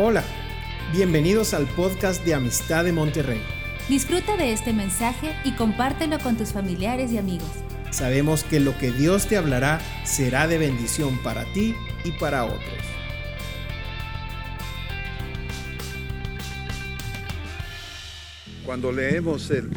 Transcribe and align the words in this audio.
Hola, 0.00 0.22
bienvenidos 0.92 1.54
al 1.54 1.66
podcast 1.66 2.24
de 2.24 2.32
Amistad 2.32 2.84
de 2.84 2.92
Monterrey. 2.92 3.42
Disfruta 3.88 4.36
de 4.36 4.52
este 4.52 4.72
mensaje 4.72 5.34
y 5.44 5.56
compártelo 5.56 6.20
con 6.20 6.36
tus 6.36 6.52
familiares 6.52 7.10
y 7.10 7.18
amigos. 7.18 7.48
Sabemos 7.90 8.44
que 8.44 8.60
lo 8.60 8.78
que 8.78 8.92
Dios 8.92 9.26
te 9.26 9.36
hablará 9.36 9.80
será 10.04 10.46
de 10.46 10.56
bendición 10.56 11.18
para 11.24 11.52
ti 11.52 11.74
y 12.04 12.12
para 12.12 12.44
otros. 12.44 12.62
Cuando 18.64 18.92
leemos 18.92 19.50
el 19.50 19.68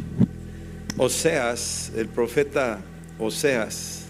Oseas, 0.98 1.94
el 1.96 2.08
profeta 2.08 2.80
Oseas, 3.18 4.06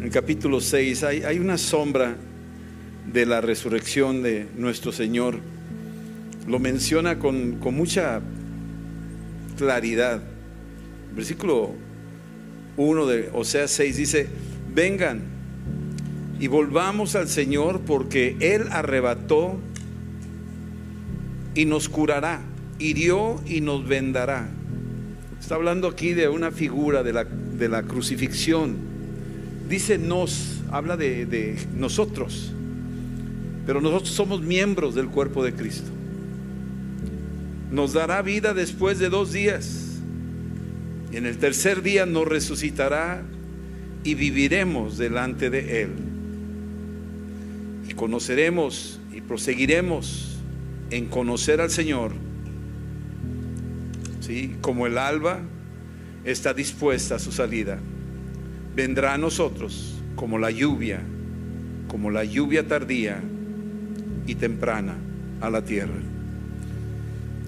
en 0.00 0.10
capítulo 0.10 0.60
6 0.60 1.02
hay, 1.02 1.22
hay 1.24 1.40
una 1.40 1.58
sombra 1.58 2.16
de 3.12 3.26
la 3.26 3.40
resurrección 3.40 4.22
de 4.22 4.46
nuestro 4.56 4.92
Señor. 4.92 5.38
Lo 6.46 6.58
menciona 6.58 7.18
con, 7.18 7.56
con 7.56 7.74
mucha 7.74 8.20
claridad. 9.56 10.22
Versículo 11.14 11.72
1 12.76 13.06
de 13.06 13.30
Oseas 13.32 13.70
6 13.70 13.96
dice, 13.96 14.28
vengan 14.74 15.22
y 16.40 16.48
volvamos 16.48 17.14
al 17.14 17.28
Señor 17.28 17.80
porque 17.86 18.36
Él 18.40 18.64
arrebató 18.70 19.58
y 21.54 21.64
nos 21.66 21.88
curará, 21.88 22.42
hirió 22.78 23.40
y 23.46 23.60
nos 23.60 23.86
vendará. 23.86 24.48
Está 25.40 25.54
hablando 25.54 25.88
aquí 25.88 26.14
de 26.14 26.28
una 26.28 26.50
figura 26.50 27.02
de 27.02 27.12
la, 27.12 27.24
de 27.24 27.68
la 27.68 27.84
crucifixión. 27.84 28.76
Dice 29.68 29.98
nos, 29.98 30.62
habla 30.70 30.96
de, 30.96 31.26
de 31.26 31.56
nosotros, 31.76 32.52
pero 33.66 33.80
nosotros 33.80 34.10
somos 34.10 34.42
miembros 34.42 34.94
del 34.94 35.08
cuerpo 35.08 35.42
de 35.42 35.54
Cristo. 35.54 35.90
Nos 37.70 37.92
dará 37.92 38.22
vida 38.22 38.54
después 38.54 38.98
de 38.98 39.08
dos 39.08 39.32
días. 39.32 39.98
Y 41.12 41.16
en 41.16 41.26
el 41.26 41.38
tercer 41.38 41.82
día 41.82 42.06
nos 42.06 42.28
resucitará 42.28 43.22
y 44.02 44.14
viviremos 44.14 44.98
delante 44.98 45.48
de 45.48 45.82
Él. 45.82 45.90
Y 47.88 47.94
conoceremos 47.94 49.00
y 49.12 49.20
proseguiremos 49.22 50.38
en 50.90 51.06
conocer 51.06 51.60
al 51.60 51.70
Señor. 51.70 52.12
¿Sí? 54.20 54.56
Como 54.60 54.86
el 54.86 54.98
alba 54.98 55.40
está 56.24 56.54
dispuesta 56.54 57.16
a 57.16 57.18
su 57.18 57.32
salida, 57.32 57.78
vendrá 58.74 59.14
a 59.14 59.18
nosotros 59.18 60.00
como 60.16 60.38
la 60.38 60.50
lluvia, 60.50 61.00
como 61.88 62.10
la 62.10 62.24
lluvia 62.24 62.66
tardía 62.66 63.22
y 64.26 64.34
temprana 64.34 64.94
a 65.40 65.50
la 65.50 65.64
tierra. 65.64 65.94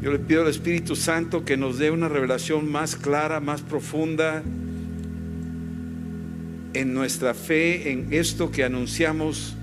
Yo 0.02 0.12
le 0.12 0.18
pido 0.18 0.42
al 0.42 0.48
Espíritu 0.48 0.94
Santo 0.94 1.44
que 1.44 1.56
nos 1.56 1.78
dé 1.78 1.90
una 1.90 2.08
revelación 2.08 2.70
más 2.70 2.96
clara, 2.96 3.40
más 3.40 3.62
profunda 3.62 4.42
en 6.74 6.94
nuestra 6.94 7.32
fe, 7.32 7.90
en 7.90 8.12
esto 8.12 8.50
que 8.50 8.62
anunciamos 8.62 9.56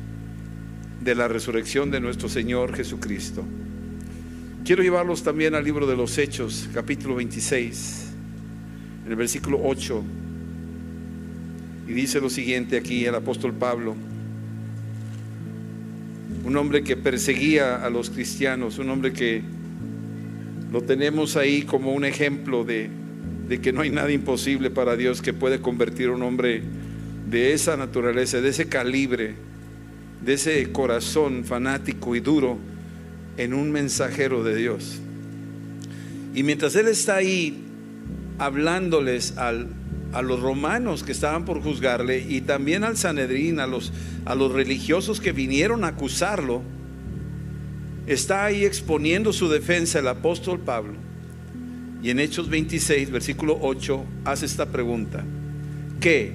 de 1.02 1.16
la 1.16 1.28
resurrección 1.28 1.91
de 1.91 2.00
nuestro 2.00 2.30
Señor 2.30 2.75
Jesucristo. 2.75 3.44
Quiero 4.66 4.81
llevarlos 4.81 5.23
también 5.23 5.53
al 5.53 5.64
libro 5.64 5.86
de 5.86 5.95
los 5.95 6.17
Hechos, 6.17 6.67
capítulo 6.73 7.16
26, 7.16 8.06
en 9.06 9.11
el 9.11 9.17
versículo 9.17 9.59
8. 9.64 10.03
Y 11.88 11.91
dice 11.91 12.19
lo 12.19 12.30
siguiente 12.30 12.78
aquí 12.78 13.06
el 13.06 13.14
apóstol 13.14 13.53
Pablo 13.53 13.95
un 16.44 16.58
hombre 16.58 16.83
que 16.83 16.97
perseguía 16.97 17.83
a 17.83 17.89
los 17.89 18.09
cristianos, 18.09 18.77
un 18.77 18.89
hombre 18.89 19.13
que 19.13 19.41
lo 20.72 20.81
tenemos 20.81 21.38
ahí 21.38 21.61
como 21.61 21.94
un 21.94 22.03
ejemplo 22.03 22.63
de, 22.63 22.89
de, 23.47 23.62
que 23.62 23.72
no 23.72 23.81
hay 23.81 23.91
nada 23.91 24.12
imposible 24.12 24.69
para 24.69 24.95
Dios 24.95 25.22
que 25.22 25.34
puede 25.34 25.59
convertir 25.62 26.07
a 26.07 26.12
un 26.12 26.23
hombre 26.23 26.62
de 27.29 27.53
esa 27.53 27.78
naturaleza, 27.78 28.41
de 28.41 28.50
ese 28.50 28.67
calibre, 28.67 29.35
de 30.23 30.34
ese 30.34 30.72
corazón 30.72 31.45
fanático 31.45 32.16
y 32.16 32.19
duro 32.19 32.57
en 33.38 33.53
un 33.53 33.72
mensajero 33.72 34.44
de 34.44 34.56
Dios. 34.56 35.00
Y 36.35 36.44
mientras 36.44 36.75
él 36.75 36.88
está 36.88 37.17
ahí 37.17 37.63
hablándoles 38.40 39.38
al, 39.38 39.67
a 40.13 40.22
los 40.22 40.40
romanos 40.40 41.03
que 41.03 41.12
estaban 41.12 41.44
por 41.44 41.62
juzgarle 41.62 42.19
y 42.19 42.41
también 42.41 42.84
al 42.84 42.97
Sanedrín, 42.97 43.59
a 43.59 43.68
los, 43.68 43.91
a 44.25 44.35
los 44.35 44.51
religiosos 44.51 45.19
que 45.19 45.31
vinieron 45.31 45.84
a 45.84 45.88
acusarlo, 45.88 46.62
está 48.06 48.46
ahí 48.46 48.63
exponiendo 48.63 49.34
su 49.34 49.50
defensa 49.50 50.00
el 50.00 50.07
apóstol 50.07 50.59
Pablo. 50.59 50.94
Y 52.03 52.09
en 52.09 52.19
Hechos 52.19 52.50
26, 52.50 53.12
versículo 53.12 53.57
8, 53.62 54.06
hace 54.25 54.46
esta 54.46 54.68
pregunta. 54.68 55.23
¿Qué? 56.00 56.34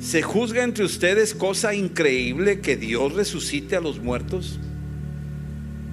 ¿Se 0.00 0.22
juzga 0.22 0.64
entre 0.64 0.84
ustedes 0.84 1.34
cosa 1.34 1.72
increíble 1.72 2.60
que 2.60 2.76
Dios 2.76 3.14
resucite 3.14 3.76
a 3.76 3.80
los 3.80 4.00
muertos? 4.00 4.58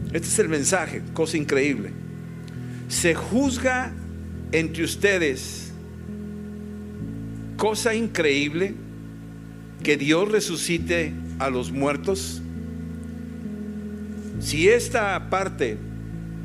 Este 0.07 0.27
es 0.27 0.39
el 0.39 0.49
mensaje, 0.49 1.01
cosa 1.13 1.37
increíble. 1.37 1.91
Se 2.89 3.15
juzga 3.15 3.93
entre 4.51 4.83
ustedes 4.83 5.62
cosa 7.63 7.95
increíble 7.95 8.75
que 9.83 9.95
Dios 9.95 10.29
resucite 10.29 11.13
a 11.39 11.49
los 11.49 11.71
muertos? 11.71 12.41
Si 14.41 14.67
esta 14.67 15.29
parte 15.29 15.77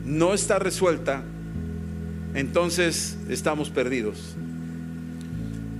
no 0.04 0.32
está 0.32 0.60
resuelta, 0.60 1.24
entonces 2.34 3.18
estamos 3.28 3.68
perdidos. 3.68 4.36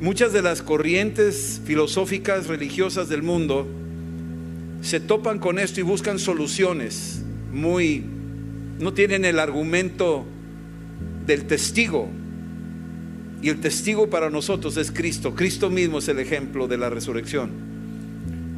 Muchas 0.01 0.33
de 0.33 0.43
las 0.43 0.61
corrientes 0.61 1.63
filosóficas 1.65 2.49
religiosas 2.49 3.09
del 3.09 3.23
mundo 3.23 3.65
se 4.83 4.99
topan 4.99 5.39
con 5.39 5.61
esto 5.61 5.79
y 5.79 5.85
buscan 5.85 6.19
soluciones 6.19 7.23
muy 7.53 8.03
no 8.81 8.93
tienen 8.93 9.25
el 9.25 9.39
argumento 9.39 10.27
del 11.27 11.45
testigo, 11.45 12.09
y 13.41 13.51
el 13.51 13.61
testigo 13.61 14.11
para 14.11 14.31
nosotros 14.31 14.77
es 14.77 14.91
Cristo. 14.91 15.35
Cristo 15.35 15.71
mismo 15.71 15.99
es 15.99 16.09
el 16.09 16.19
ejemplo 16.19 16.67
de 16.67 16.77
la 16.77 16.91
resurrección. 16.91 17.51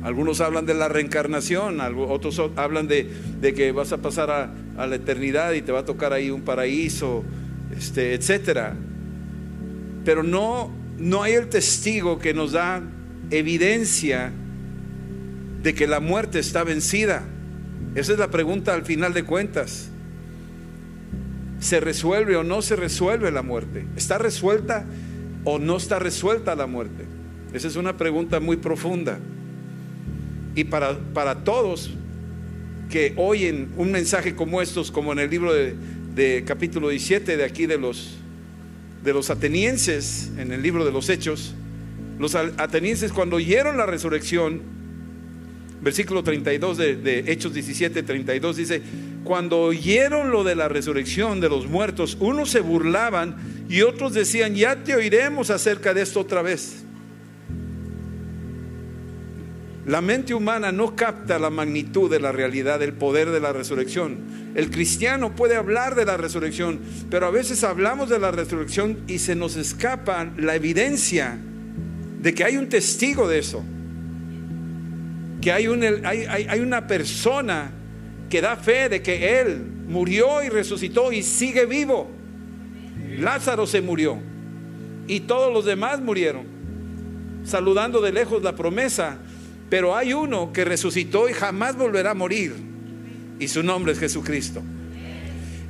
Algunos 0.02 0.40
hablan 0.40 0.64
de 0.64 0.72
la 0.72 0.88
reencarnación, 0.88 1.78
otros 1.80 2.40
hablan 2.56 2.88
de, 2.88 3.10
que 3.54 3.72
vas 3.72 3.92
a 3.92 3.98
pasar 3.98 4.30
a, 4.30 4.86
la 4.86 4.96
eternidad 4.96 5.52
y 5.52 5.60
te 5.60 5.72
va 5.72 5.80
a 5.80 5.84
tocar 5.84 6.14
ahí 6.14 6.30
un 6.30 6.40
paraíso, 6.40 7.22
este, 7.76 8.14
etcétera. 8.14 8.74
Pero 10.06 10.22
no, 10.22 10.72
no 10.96 11.22
hay 11.22 11.34
el 11.34 11.48
testigo 11.48 12.18
que 12.18 12.32
nos 12.32 12.52
da 12.52 12.82
evidencia 13.30 14.32
de 15.62 15.74
que 15.74 15.86
la 15.86 16.00
muerte 16.00 16.38
está 16.38 16.64
vencida. 16.64 17.22
Esa 17.94 18.12
es 18.12 18.18
la 18.18 18.30
pregunta 18.30 18.72
al 18.72 18.86
final 18.86 19.12
de 19.12 19.24
cuentas. 19.24 19.90
¿Se 21.60 21.78
resuelve 21.78 22.36
o 22.36 22.42
no 22.42 22.62
se 22.62 22.74
resuelve 22.74 23.30
la 23.30 23.42
muerte? 23.42 23.84
¿Está 23.96 24.18
resuelta 24.18 24.86
o 25.44 25.58
no 25.58 25.76
está 25.76 25.98
resuelta 25.98 26.54
la 26.56 26.66
muerte? 26.66 27.04
Esa 27.52 27.68
es 27.68 27.76
una 27.76 27.96
pregunta 27.96 28.40
muy 28.40 28.56
profunda. 28.56 29.18
Y 30.54 30.64
para, 30.64 30.98
para 31.12 31.44
todos 31.44 31.90
que 32.90 33.12
oyen 33.16 33.68
un 33.76 33.92
mensaje 33.92 34.34
como 34.34 34.62
estos, 34.62 34.90
como 34.90 35.12
en 35.12 35.20
el 35.20 35.30
libro 35.30 35.52
de, 35.52 35.76
de 36.14 36.44
capítulo 36.44 36.88
17 36.88 37.36
de 37.36 37.44
aquí 37.44 37.66
de 37.66 37.78
los, 37.78 38.16
de 39.04 39.12
los 39.12 39.30
atenienses, 39.30 40.32
en 40.38 40.52
el 40.52 40.62
libro 40.62 40.84
de 40.84 40.92
los 40.92 41.08
Hechos, 41.08 41.54
los 42.18 42.34
atenienses 42.34 43.12
cuando 43.12 43.36
oyeron 43.36 43.76
la 43.76 43.86
resurrección, 43.86 44.60
versículo 45.82 46.22
32 46.22 46.76
de, 46.76 46.96
de 46.96 47.32
Hechos 47.32 47.54
17, 47.54 48.02
32 48.02 48.56
dice, 48.56 48.82
cuando 49.24 49.60
oyeron 49.60 50.30
lo 50.30 50.44
de 50.44 50.54
la 50.54 50.68
resurrección 50.68 51.40
de 51.40 51.48
los 51.48 51.66
muertos, 51.66 52.16
unos 52.20 52.50
se 52.50 52.60
burlaban 52.60 53.36
y 53.68 53.82
otros 53.82 54.14
decían, 54.14 54.54
ya 54.54 54.82
te 54.82 54.94
oiremos 54.94 55.50
acerca 55.50 55.92
de 55.92 56.02
esto 56.02 56.20
otra 56.20 56.42
vez. 56.42 56.84
La 59.86 60.00
mente 60.00 60.34
humana 60.34 60.72
no 60.72 60.94
capta 60.94 61.38
la 61.38 61.50
magnitud 61.50 62.10
de 62.10 62.20
la 62.20 62.32
realidad, 62.32 62.78
del 62.78 62.92
poder 62.92 63.30
de 63.30 63.40
la 63.40 63.52
resurrección. 63.52 64.18
El 64.54 64.70
cristiano 64.70 65.34
puede 65.34 65.56
hablar 65.56 65.94
de 65.94 66.04
la 66.04 66.16
resurrección, 66.16 66.80
pero 67.10 67.26
a 67.26 67.30
veces 67.30 67.64
hablamos 67.64 68.08
de 68.08 68.18
la 68.18 68.30
resurrección 68.30 68.98
y 69.06 69.18
se 69.18 69.34
nos 69.34 69.56
escapa 69.56 70.30
la 70.36 70.54
evidencia 70.54 71.38
de 72.20 72.34
que 72.34 72.44
hay 72.44 72.56
un 72.56 72.68
testigo 72.68 73.26
de 73.28 73.38
eso, 73.38 73.64
que 75.40 75.50
hay, 75.50 75.66
un, 75.66 75.82
hay 75.82 76.60
una 76.60 76.86
persona 76.86 77.72
que 78.30 78.40
da 78.40 78.56
fe 78.56 78.88
de 78.88 79.02
que 79.02 79.40
Él 79.40 79.60
murió 79.88 80.42
y 80.42 80.48
resucitó 80.48 81.12
y 81.12 81.22
sigue 81.22 81.66
vivo. 81.66 82.08
Lázaro 83.18 83.66
se 83.66 83.82
murió 83.82 84.18
y 85.08 85.20
todos 85.20 85.52
los 85.52 85.64
demás 85.64 86.00
murieron, 86.00 86.44
saludando 87.44 88.00
de 88.00 88.12
lejos 88.12 88.42
la 88.42 88.54
promesa. 88.54 89.18
Pero 89.68 89.96
hay 89.96 90.12
uno 90.12 90.52
que 90.52 90.64
resucitó 90.64 91.28
y 91.28 91.32
jamás 91.32 91.76
volverá 91.76 92.12
a 92.12 92.14
morir. 92.14 92.54
y 93.38 93.48
su 93.48 93.62
nombre 93.62 93.92
es 93.92 93.98
Jesucristo. 93.98 94.62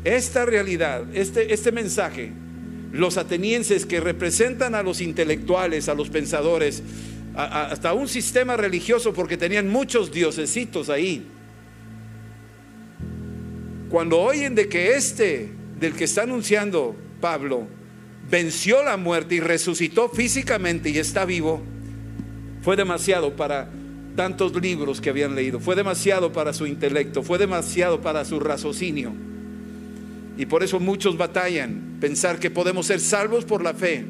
Esta 0.02 0.44
realidad, 0.44 1.04
este, 1.14 1.54
este 1.54 1.70
mensaje, 1.70 2.32
los 2.90 3.16
atenienses 3.16 3.86
que 3.86 4.00
representan 4.00 4.74
a 4.74 4.82
los 4.82 5.00
intelectuales, 5.00 5.88
a 5.88 5.94
los 5.94 6.10
pensadores, 6.10 6.82
hasta 7.36 7.92
un 7.92 8.08
sistema 8.08 8.56
religioso 8.56 9.12
porque 9.12 9.36
tenían 9.36 9.68
muchos 9.68 10.10
diosesitos 10.10 10.90
ahí. 10.90 11.26
Cuando 13.90 14.20
oyen 14.20 14.54
de 14.54 14.68
que 14.68 14.94
este, 14.94 15.48
del 15.80 15.94
que 15.94 16.04
está 16.04 16.22
anunciando 16.22 16.94
Pablo, 17.20 17.66
venció 18.30 18.84
la 18.84 18.96
muerte 18.96 19.34
y 19.34 19.40
resucitó 19.40 20.08
físicamente 20.08 20.90
y 20.90 20.98
está 20.98 21.24
vivo, 21.24 21.60
fue 22.62 22.76
demasiado 22.76 23.34
para 23.34 23.68
tantos 24.14 24.54
libros 24.60 25.00
que 25.00 25.10
habían 25.10 25.34
leído, 25.34 25.58
fue 25.58 25.74
demasiado 25.74 26.32
para 26.32 26.52
su 26.52 26.66
intelecto, 26.66 27.24
fue 27.24 27.38
demasiado 27.38 28.00
para 28.00 28.24
su 28.24 28.38
raciocinio. 28.38 29.12
Y 30.38 30.46
por 30.46 30.62
eso 30.62 30.78
muchos 30.78 31.18
batallan, 31.18 31.96
pensar 32.00 32.38
que 32.38 32.48
podemos 32.48 32.86
ser 32.86 33.00
salvos 33.00 33.44
por 33.44 33.62
la 33.62 33.74
fe. 33.74 34.04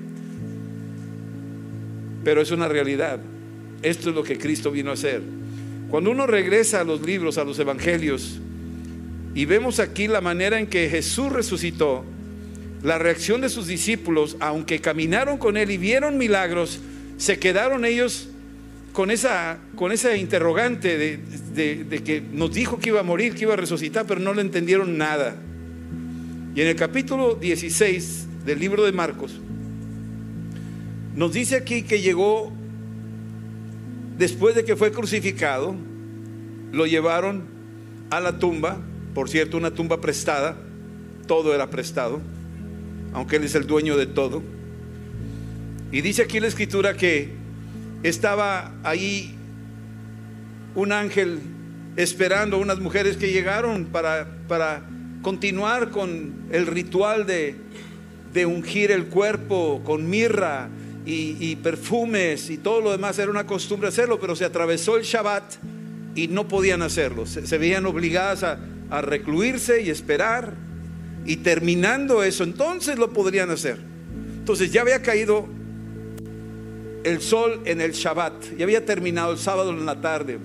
Pero 2.22 2.42
es 2.42 2.50
una 2.50 2.68
realidad. 2.68 3.18
Esto 3.82 4.10
es 4.10 4.14
lo 4.14 4.22
que 4.22 4.36
Cristo 4.36 4.70
vino 4.70 4.90
a 4.90 4.94
hacer. 4.94 5.22
Cuando 5.88 6.10
uno 6.10 6.26
regresa 6.26 6.80
a 6.80 6.84
los 6.84 7.00
libros, 7.00 7.38
a 7.38 7.44
los 7.44 7.58
evangelios, 7.58 8.40
y 9.34 9.44
vemos 9.44 9.78
aquí 9.78 10.08
la 10.08 10.20
manera 10.20 10.58
en 10.58 10.66
que 10.66 10.88
Jesús 10.88 11.32
resucitó, 11.32 12.04
la 12.82 12.98
reacción 12.98 13.40
de 13.40 13.48
sus 13.48 13.66
discípulos, 13.66 14.36
aunque 14.40 14.80
caminaron 14.80 15.38
con 15.38 15.56
él 15.56 15.70
y 15.70 15.76
vieron 15.76 16.16
milagros, 16.16 16.80
se 17.18 17.38
quedaron 17.38 17.84
ellos 17.84 18.28
con 18.92 19.10
esa, 19.10 19.58
con 19.76 19.92
esa 19.92 20.16
interrogante 20.16 20.98
de, 20.98 21.18
de, 21.84 22.02
que 22.02 22.22
nos 22.32 22.52
dijo 22.52 22.78
que 22.78 22.88
iba 22.88 23.00
a 23.00 23.04
morir, 23.04 23.34
que 23.34 23.42
iba 23.42 23.52
a 23.52 23.56
resucitar, 23.56 24.06
pero 24.06 24.20
no 24.20 24.32
le 24.32 24.40
entendieron 24.40 24.96
nada. 24.98 25.36
Y 26.54 26.60
en 26.60 26.66
el 26.66 26.76
capítulo 26.76 27.34
16 27.34 28.26
del 28.44 28.58
libro 28.58 28.84
de 28.84 28.92
Marcos, 28.92 29.38
nos 31.14 31.32
dice 31.32 31.56
aquí 31.56 31.82
que 31.82 32.00
llegó 32.00 32.52
después 34.18 34.54
de 34.54 34.64
que 34.64 34.74
fue 34.74 34.90
crucificado, 34.90 35.74
lo 36.72 36.86
llevaron 36.86 37.44
a 38.10 38.20
la 38.20 38.38
tumba, 38.38 38.80
por 39.14 39.28
cierto, 39.28 39.56
una 39.56 39.72
tumba 39.72 40.00
prestada, 40.00 40.56
todo 41.26 41.54
era 41.54 41.70
prestado, 41.70 42.20
aunque 43.12 43.36
Él 43.36 43.44
es 43.44 43.54
el 43.54 43.66
dueño 43.66 43.96
de 43.96 44.06
todo. 44.06 44.42
Y 45.92 46.00
dice 46.00 46.22
aquí 46.22 46.40
la 46.40 46.46
escritura 46.46 46.94
que 46.94 47.30
estaba 48.02 48.72
ahí 48.84 49.34
un 50.74 50.92
ángel 50.92 51.40
esperando 51.96 52.56
a 52.56 52.60
unas 52.60 52.78
mujeres 52.78 53.16
que 53.16 53.32
llegaron 53.32 53.86
para, 53.86 54.26
para 54.46 54.82
continuar 55.22 55.90
con 55.90 56.32
el 56.50 56.66
ritual 56.66 57.26
de, 57.26 57.56
ungir 58.46 58.90
el 58.90 59.06
cuerpo 59.06 59.82
con 59.84 60.08
mirra 60.08 60.68
y, 61.04 61.56
perfumes 61.56 62.50
y 62.50 62.58
todo 62.58 62.80
lo 62.80 62.92
demás. 62.92 63.18
Era 63.18 63.30
una 63.30 63.46
costumbre 63.46 63.88
hacerlo, 63.88 64.20
pero 64.20 64.36
se 64.36 64.44
atravesó 64.44 64.96
el 64.96 65.02
Shabbat 65.02 65.56
y 66.14 66.28
no 66.28 66.46
podían 66.46 66.82
hacerlo. 66.82 67.26
Se, 67.26 67.58
veían 67.58 67.86
obligadas 67.86 68.44
a, 68.44 68.60
a 68.90 69.00
recluirse 69.00 69.82
y 69.82 69.90
esperar. 69.90 70.54
Y 71.26 71.36
terminando 71.36 72.22
eso, 72.22 72.44
entonces 72.44 72.98
lo 72.98 73.12
podrían 73.12 73.50
hacer. 73.50 73.78
Entonces 74.38 74.72
ya 74.72 74.80
había 74.80 75.02
caído 75.02 75.46
el 77.04 77.20
sol 77.20 77.62
en 77.64 77.80
el 77.80 77.92
Shabbat, 77.92 78.56
ya 78.58 78.64
había 78.64 78.84
terminado 78.84 79.32
el 79.32 79.38
sábado 79.38 79.70
en 79.70 79.86
la 79.86 80.00
tarde. 80.00 80.38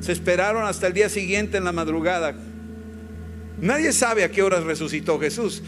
Se 0.00 0.12
esperaron 0.12 0.64
hasta 0.64 0.86
el 0.86 0.92
día 0.92 1.08
siguiente 1.08 1.56
en 1.56 1.64
la 1.64 1.72
madrugada 1.72 2.34
Nadie 3.60 3.92
sabe 3.92 4.22
a 4.22 4.30
qué 4.30 4.42
horas 4.42 4.62
resucitó 4.62 5.18
Jesús, 5.18 5.62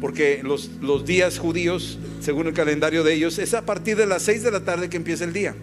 porque 0.00 0.40
los, 0.42 0.70
los 0.80 1.04
días 1.06 1.38
judíos, 1.38 1.98
según 2.20 2.48
el 2.48 2.54
calendario 2.54 3.04
de 3.04 3.14
ellos, 3.14 3.38
es 3.38 3.54
a 3.54 3.64
partir 3.64 3.96
de 3.96 4.06
las 4.06 4.22
6 4.22 4.42
de 4.42 4.50
la 4.50 4.60
tarde 4.60 4.88
que 4.88 4.96
empieza 4.96 5.24
el 5.24 5.32
día. 5.32 5.54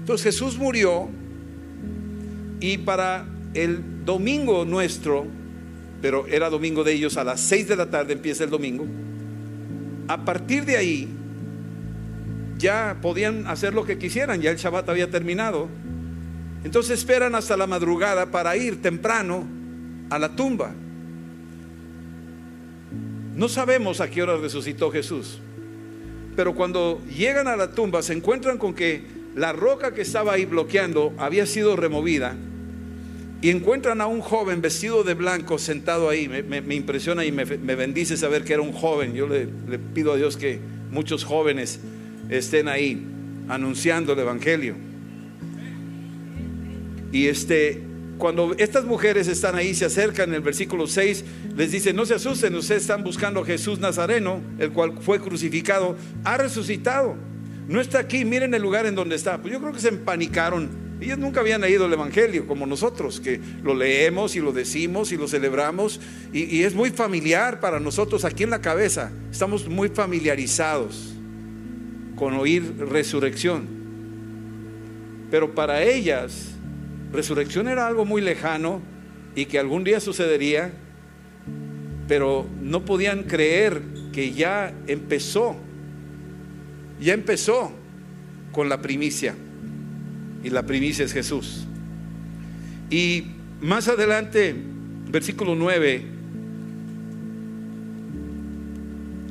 Entonces 0.00 0.24
Jesús 0.24 0.58
murió 0.58 1.08
y 2.58 2.78
para 2.78 3.26
el 3.56 4.04
domingo 4.04 4.64
nuestro, 4.64 5.26
pero 6.02 6.26
era 6.26 6.50
domingo 6.50 6.84
de 6.84 6.92
ellos, 6.92 7.16
a 7.16 7.24
las 7.24 7.40
6 7.40 7.68
de 7.68 7.76
la 7.76 7.90
tarde 7.90 8.12
empieza 8.12 8.44
el 8.44 8.50
domingo, 8.50 8.86
a 10.08 10.24
partir 10.24 10.64
de 10.66 10.76
ahí 10.76 11.08
ya 12.58 12.98
podían 13.00 13.46
hacer 13.46 13.74
lo 13.74 13.84
que 13.84 13.98
quisieran, 13.98 14.40
ya 14.40 14.50
el 14.50 14.56
Shabbat 14.56 14.88
había 14.88 15.10
terminado. 15.10 15.68
Entonces 16.64 16.98
esperan 16.98 17.34
hasta 17.34 17.56
la 17.56 17.66
madrugada 17.66 18.30
para 18.30 18.56
ir 18.56 18.82
temprano 18.82 19.46
a 20.10 20.18
la 20.18 20.34
tumba. 20.34 20.72
No 23.34 23.48
sabemos 23.48 24.00
a 24.00 24.08
qué 24.08 24.22
hora 24.22 24.36
resucitó 24.36 24.90
Jesús, 24.90 25.38
pero 26.34 26.54
cuando 26.54 27.00
llegan 27.06 27.48
a 27.48 27.56
la 27.56 27.72
tumba 27.72 28.02
se 28.02 28.12
encuentran 28.12 28.58
con 28.58 28.74
que 28.74 29.02
la 29.34 29.52
roca 29.52 29.92
que 29.94 30.02
estaba 30.02 30.32
ahí 30.32 30.44
bloqueando 30.44 31.12
había 31.18 31.46
sido 31.46 31.76
removida 31.76 32.36
y 33.46 33.50
encuentran 33.50 34.00
a 34.00 34.08
un 34.08 34.22
joven 34.22 34.60
vestido 34.60 35.04
de 35.04 35.14
blanco 35.14 35.56
sentado 35.56 36.08
ahí. 36.08 36.26
Me, 36.26 36.74
impresiona 36.74 37.24
y 37.24 37.30
me, 37.30 37.44
bendice 37.44 38.16
saber 38.16 38.42
que 38.42 38.54
era 38.54 38.62
un 38.62 38.72
joven. 38.72 39.14
Yo 39.14 39.28
le, 39.28 39.46
le 39.68 39.78
pido 39.78 40.12
a 40.12 40.16
Dios 40.16 40.36
que 40.36 40.58
muchos 40.90 41.22
jóvenes 41.22 41.78
estén 42.28 42.66
ahí 42.66 43.06
anunciando 43.48 44.14
el 44.14 44.18
Evangelio. 44.18 44.74
Y 47.12 47.28
este, 47.28 47.82
cuando 48.18 48.52
estas 48.58 48.84
mujeres 48.84 49.28
están 49.28 49.54
ahí, 49.54 49.76
se 49.76 49.84
acercan 49.84 50.30
en 50.30 50.34
el 50.34 50.42
versículo 50.42 50.88
6, 50.88 51.24
les 51.56 51.70
dice, 51.70 51.92
no 51.92 52.04
se 52.04 52.14
asusten, 52.14 52.52
ustedes 52.56 52.82
están 52.82 53.04
buscando 53.04 53.42
a 53.42 53.44
Jesús 53.44 53.78
Nazareno, 53.78 54.40
el 54.58 54.72
cual 54.72 54.94
fue 55.00 55.20
crucificado, 55.20 55.96
ha 56.24 56.36
resucitado, 56.36 57.14
no 57.68 57.80
está 57.80 58.00
aquí, 58.00 58.24
miren 58.24 58.54
el 58.54 58.62
lugar 58.62 58.86
en 58.86 58.96
donde 58.96 59.14
está. 59.14 59.40
Pues 59.40 59.52
yo 59.52 59.60
creo 59.60 59.72
que 59.72 59.78
se 59.78 59.90
empanicaron. 59.90 60.85
Ellos 61.00 61.18
nunca 61.18 61.40
habían 61.40 61.60
leído 61.60 61.86
el 61.86 61.92
Evangelio 61.92 62.46
como 62.46 62.66
nosotros, 62.66 63.20
que 63.20 63.40
lo 63.62 63.74
leemos 63.74 64.34
y 64.34 64.40
lo 64.40 64.52
decimos 64.52 65.12
y 65.12 65.16
lo 65.16 65.28
celebramos, 65.28 66.00
y, 66.32 66.44
y 66.44 66.62
es 66.64 66.74
muy 66.74 66.90
familiar 66.90 67.60
para 67.60 67.80
nosotros 67.80 68.24
aquí 68.24 68.44
en 68.44 68.50
la 68.50 68.62
cabeza, 68.62 69.12
estamos 69.30 69.68
muy 69.68 69.90
familiarizados 69.90 71.14
con 72.16 72.34
oír 72.34 72.76
resurrección. 72.78 73.66
Pero 75.30 75.54
para 75.54 75.82
ellas, 75.82 76.54
resurrección 77.12 77.68
era 77.68 77.86
algo 77.86 78.04
muy 78.04 78.22
lejano 78.22 78.80
y 79.34 79.44
que 79.44 79.58
algún 79.58 79.84
día 79.84 80.00
sucedería, 80.00 80.72
pero 82.08 82.46
no 82.62 82.84
podían 82.84 83.24
creer 83.24 83.82
que 84.12 84.32
ya 84.32 84.72
empezó, 84.86 85.56
ya 87.00 87.12
empezó 87.12 87.72
con 88.52 88.68
la 88.68 88.80
primicia. 88.80 89.34
Y 90.42 90.50
la 90.50 90.64
primicia 90.64 91.04
es 91.04 91.12
Jesús. 91.12 91.66
Y 92.90 93.24
más 93.60 93.88
adelante, 93.88 94.54
versículo 95.10 95.54
9, 95.54 96.02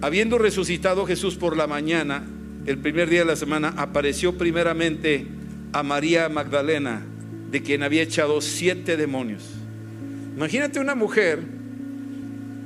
habiendo 0.02 0.38
resucitado 0.38 1.06
Jesús 1.06 1.36
por 1.36 1.56
la 1.56 1.68
mañana, 1.68 2.24
el 2.66 2.78
primer 2.80 3.10
día 3.10 3.20
de 3.20 3.26
la 3.26 3.36
semana, 3.36 3.74
apareció 3.78 4.38
primeramente 4.38 5.28
a 5.72 5.84
María 5.84 6.30
Magdalena 6.30 7.06
de 7.52 7.62
quien 7.62 7.84
había 7.84 8.02
echado 8.02 8.42
siete 8.42 8.98
demonios. 8.98 9.44
Imagínate 10.36 10.80
una 10.80 10.96
mujer 10.96 11.40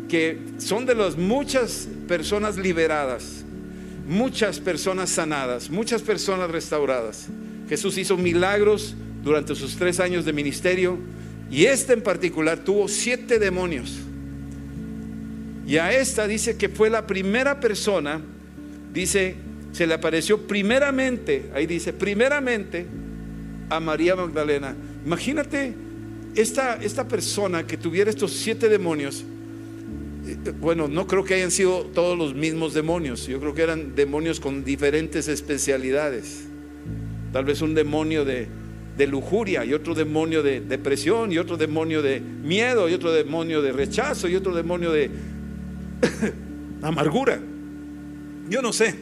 que 0.07 0.39
son 0.57 0.85
de 0.85 0.95
las 0.95 1.17
muchas 1.17 1.87
personas 2.07 2.57
liberadas, 2.57 3.43
muchas 4.07 4.59
personas 4.59 5.09
sanadas, 5.09 5.69
muchas 5.69 6.01
personas 6.01 6.49
restauradas. 6.49 7.27
Jesús 7.69 7.97
hizo 7.99 8.17
milagros 8.17 8.95
durante 9.23 9.53
sus 9.53 9.75
tres 9.75 9.99
años 9.99 10.25
de 10.25 10.33
ministerio 10.33 10.97
y 11.51 11.65
este 11.65 11.93
en 11.93 12.01
particular 12.01 12.63
tuvo 12.63 12.87
siete 12.87 13.37
demonios. 13.37 13.99
Y 15.67 15.77
a 15.77 15.91
esta 15.93 16.27
dice 16.27 16.57
que 16.57 16.67
fue 16.67 16.89
la 16.89 17.05
primera 17.05 17.59
persona, 17.59 18.21
dice, 18.91 19.35
se 19.71 19.85
le 19.85 19.93
apareció 19.93 20.47
primeramente, 20.47 21.51
ahí 21.53 21.67
dice, 21.67 21.93
primeramente 21.93 22.87
a 23.69 23.79
María 23.79 24.15
Magdalena. 24.15 24.75
Imagínate 25.05 25.75
esta, 26.33 26.75
esta 26.81 27.07
persona 27.07 27.67
que 27.67 27.77
tuviera 27.77 28.09
estos 28.09 28.33
siete 28.33 28.67
demonios. 28.67 29.23
Eh, 30.25 30.53
bueno, 30.59 30.87
no 30.87 31.05
creo 31.05 31.23
que 31.23 31.35
hayan 31.35 31.51
sido 31.51 31.83
todos 31.93 32.17
los 32.17 32.33
mismos 32.33 32.73
demonios. 32.73 33.27
Yo 33.27 33.39
creo 33.39 33.53
que 33.53 33.61
eran 33.61 33.95
demonios 33.95 34.39
con 34.39 34.63
diferentes 34.63 35.27
especialidades. 35.27 36.48
Tal 37.31 37.45
vez 37.45 37.61
un 37.61 37.75
demonio 37.75 38.25
de, 38.25 38.47
de 38.97 39.07
lujuria 39.07 39.65
y 39.65 39.73
otro 39.73 39.93
demonio 39.93 40.43
de 40.43 40.61
depresión 40.61 41.31
y 41.31 41.37
otro 41.37 41.57
demonio 41.57 42.01
de 42.01 42.19
miedo 42.19 42.89
y 42.89 42.93
otro 42.93 43.11
demonio 43.11 43.61
de 43.61 43.71
rechazo 43.71 44.27
y 44.27 44.35
otro 44.35 44.55
demonio 44.55 44.91
de 44.91 45.11
amargura. 46.81 47.39
Yo 48.49 48.61
no 48.61 48.73
sé. 48.73 48.95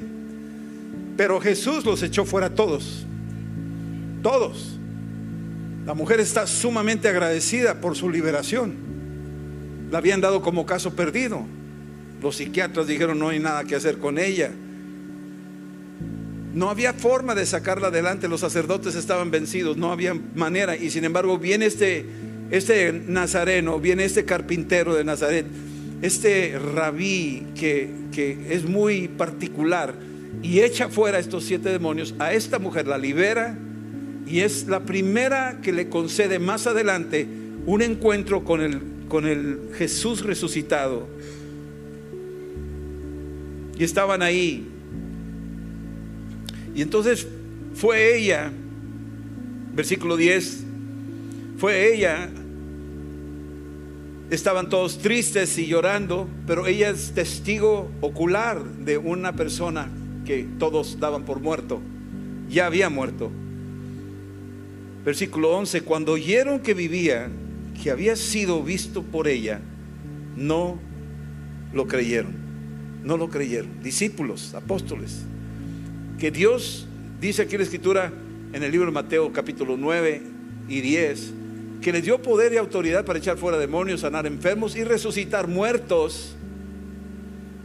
Pero 1.15 1.39
Jesús 1.39 1.85
los 1.85 2.03
echó 2.03 2.25
fuera 2.25 2.49
todos 2.53 3.07
todos. 4.21 4.77
La 5.85 5.93
mujer 5.93 6.19
está 6.19 6.47
sumamente 6.47 7.07
agradecida 7.07 7.79
por 7.79 7.95
su 7.95 8.09
liberación. 8.09 8.75
La 9.89 9.99
habían 9.99 10.19
dado 10.19 10.41
como 10.41 10.65
caso 10.65 10.95
perdido. 10.95 11.45
Los 12.21 12.35
psiquiatras 12.35 12.87
dijeron 12.87 13.19
no 13.19 13.29
hay 13.29 13.39
nada 13.39 13.63
que 13.63 13.75
hacer 13.75 13.99
con 13.99 14.19
ella. 14.19 14.51
No 16.57 16.71
había 16.71 16.91
forma 16.91 17.35
de 17.35 17.45
sacarla 17.45 17.89
adelante, 17.89 18.27
los 18.27 18.39
sacerdotes 18.39 18.95
estaban 18.95 19.29
vencidos, 19.29 19.77
no 19.77 19.91
había 19.91 20.15
manera. 20.33 20.75
Y 20.75 20.89
sin 20.89 21.05
embargo 21.05 21.37
viene 21.37 21.67
este, 21.67 22.03
este 22.49 22.91
nazareno, 22.93 23.79
viene 23.79 24.05
este 24.05 24.25
carpintero 24.25 24.95
de 24.95 25.03
Nazaret, 25.03 25.45
este 26.01 26.57
rabí 26.57 27.45
que, 27.53 27.91
que 28.11 28.47
es 28.49 28.67
muy 28.67 29.07
particular 29.07 29.93
y 30.41 30.61
echa 30.61 30.89
fuera 30.89 31.19
estos 31.19 31.43
siete 31.43 31.69
demonios. 31.69 32.15
A 32.17 32.33
esta 32.33 32.57
mujer 32.57 32.87
la 32.87 32.97
libera 32.97 33.55
y 34.25 34.39
es 34.39 34.65
la 34.65 34.79
primera 34.79 35.59
que 35.61 35.71
le 35.71 35.89
concede 35.89 36.39
más 36.39 36.65
adelante 36.65 37.27
un 37.67 37.83
encuentro 37.83 38.43
con 38.43 38.61
el, 38.61 38.81
con 39.07 39.27
el 39.27 39.59
Jesús 39.75 40.25
resucitado. 40.25 41.07
Y 43.77 43.83
estaban 43.83 44.23
ahí 44.23 44.67
y 46.77 46.83
entonces 46.83 47.27
fue 47.73 48.15
ella, 48.15 48.51
versículo 49.73 50.15
10, 50.15 50.63
fue 51.57 51.91
ella, 51.91 52.29
estaban 54.29 54.69
todos 54.69 54.99
tristes 54.99 55.57
y 55.57 55.65
llorando, 55.65 56.27
pero 56.45 56.67
ella 56.67 56.91
es 56.91 57.13
testigo 57.15 57.89
ocular 57.99 58.63
de 58.63 58.99
una 58.99 59.35
persona 59.35 59.89
que 60.23 60.47
todos 60.59 60.99
daban 60.99 61.25
por 61.25 61.39
muerto, 61.39 61.81
ya 62.47 62.67
había 62.67 62.91
muerto. 62.91 63.31
Versículo 65.03 65.57
11, 65.57 65.81
cuando 65.81 66.11
oyeron 66.11 66.59
que 66.59 66.75
vivía, 66.75 67.27
que 67.81 67.89
había 67.89 68.15
sido 68.15 68.61
visto 68.61 69.01
por 69.01 69.27
ella, 69.27 69.61
no 70.35 70.77
lo 71.73 71.87
creyeron, 71.87 72.35
no 73.03 73.17
lo 73.17 73.31
creyeron, 73.31 73.81
discípulos, 73.81 74.53
apóstoles 74.53 75.23
que 76.17 76.31
Dios, 76.31 76.87
dice 77.21 77.43
aquí 77.43 77.57
la 77.57 77.63
escritura 77.63 78.11
en 78.53 78.63
el 78.63 78.71
libro 78.71 78.87
de 78.87 78.91
Mateo 78.91 79.31
capítulo 79.31 79.77
9 79.77 80.21
y 80.67 80.81
10, 80.81 81.33
que 81.81 81.91
les 81.91 82.03
dio 82.03 82.21
poder 82.21 82.53
y 82.53 82.57
autoridad 82.57 83.05
para 83.05 83.19
echar 83.19 83.37
fuera 83.37 83.57
demonios, 83.57 84.01
sanar 84.01 84.25
enfermos 84.25 84.75
y 84.75 84.83
resucitar 84.83 85.47
muertos, 85.47 86.35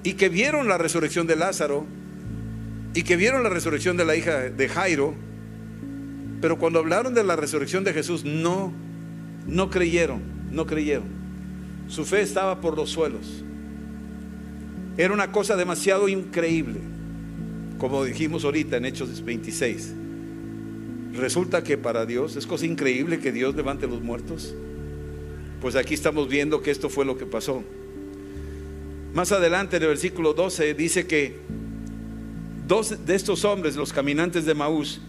y 0.04 0.14
que 0.14 0.28
vieron 0.28 0.68
la 0.68 0.76
resurrección 0.76 1.26
de 1.26 1.36
Lázaro, 1.36 1.86
y 2.94 3.04
que 3.04 3.16
vieron 3.16 3.42
la 3.42 3.48
resurrección 3.48 3.96
de 3.96 4.04
la 4.04 4.16
hija 4.16 4.50
de 4.50 4.68
Jairo, 4.68 5.14
pero 6.42 6.58
cuando 6.58 6.78
hablaron 6.78 7.14
de 7.14 7.24
la 7.24 7.36
resurrección 7.36 7.84
de 7.84 7.94
Jesús, 7.94 8.24
no, 8.24 8.72
no 9.46 9.70
creyeron, 9.70 10.20
no 10.50 10.66
creyeron. 10.66 11.22
Su 11.88 12.04
fe 12.04 12.20
estaba 12.20 12.60
por 12.60 12.76
los 12.76 12.90
suelos. 12.90 13.44
Era 14.98 15.14
una 15.14 15.32
cosa 15.32 15.56
demasiado 15.56 16.08
increíble 16.08 16.91
como 17.82 18.04
dijimos 18.04 18.44
ahorita 18.44 18.76
en 18.76 18.84
Hechos 18.84 19.24
26. 19.24 19.92
Resulta 21.14 21.64
que 21.64 21.76
para 21.76 22.06
Dios 22.06 22.36
es 22.36 22.46
cosa 22.46 22.64
increíble 22.64 23.18
que 23.18 23.32
Dios 23.32 23.56
levante 23.56 23.88
los 23.88 24.00
muertos. 24.00 24.54
Pues 25.60 25.74
aquí 25.74 25.94
estamos 25.94 26.28
viendo 26.28 26.62
que 26.62 26.70
esto 26.70 26.88
fue 26.88 27.04
lo 27.04 27.18
que 27.18 27.26
pasó. 27.26 27.64
Más 29.14 29.32
adelante 29.32 29.78
en 29.78 29.82
el 29.82 29.88
versículo 29.88 30.32
12 30.32 30.74
dice 30.74 31.08
que 31.08 31.40
dos 32.68 33.04
de 33.04 33.16
estos 33.16 33.44
hombres, 33.44 33.74
los 33.74 33.92
caminantes 33.92 34.46
de 34.46 34.54
Maús, 34.54 35.00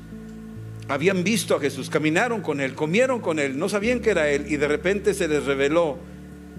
habían 0.87 1.23
visto 1.23 1.55
a 1.55 1.59
Jesús, 1.59 1.91
caminaron 1.91 2.41
con 2.41 2.59
él, 2.59 2.73
comieron 2.73 3.19
con 3.19 3.37
él, 3.37 3.55
no 3.55 3.69
sabían 3.69 3.99
que 3.99 4.09
era 4.09 4.31
él 4.31 4.47
y 4.49 4.57
de 4.57 4.67
repente 4.67 5.13
se 5.13 5.27
les 5.27 5.45
reveló 5.45 5.99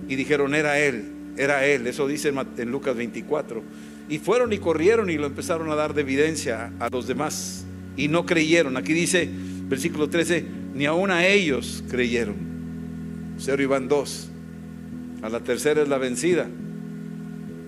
y 0.08 0.14
dijeron 0.14 0.54
era 0.54 0.78
él, 0.78 1.10
era 1.36 1.66
él. 1.66 1.88
Eso 1.88 2.06
dice 2.06 2.28
en 2.28 2.70
Lucas 2.70 2.94
24. 2.94 3.64
Y 4.08 4.18
fueron 4.18 4.52
y 4.52 4.58
corrieron 4.58 5.08
y 5.10 5.16
lo 5.16 5.26
empezaron 5.26 5.70
a 5.70 5.74
dar 5.74 5.94
de 5.94 6.02
evidencia 6.02 6.72
a 6.78 6.88
los 6.90 7.06
demás. 7.06 7.64
Y 7.96 8.08
no 8.08 8.26
creyeron. 8.26 8.76
Aquí 8.76 8.92
dice, 8.92 9.28
versículo 9.68 10.10
13, 10.10 10.44
ni 10.74 10.86
aún 10.86 11.10
a 11.10 11.26
ellos 11.26 11.82
creyeron. 11.88 12.34
Cero 13.38 13.62
iban 13.62 13.88
dos. 13.88 14.28
A 15.22 15.28
la 15.28 15.40
tercera 15.40 15.82
es 15.82 15.88
la 15.88 15.98
vencida. 15.98 16.46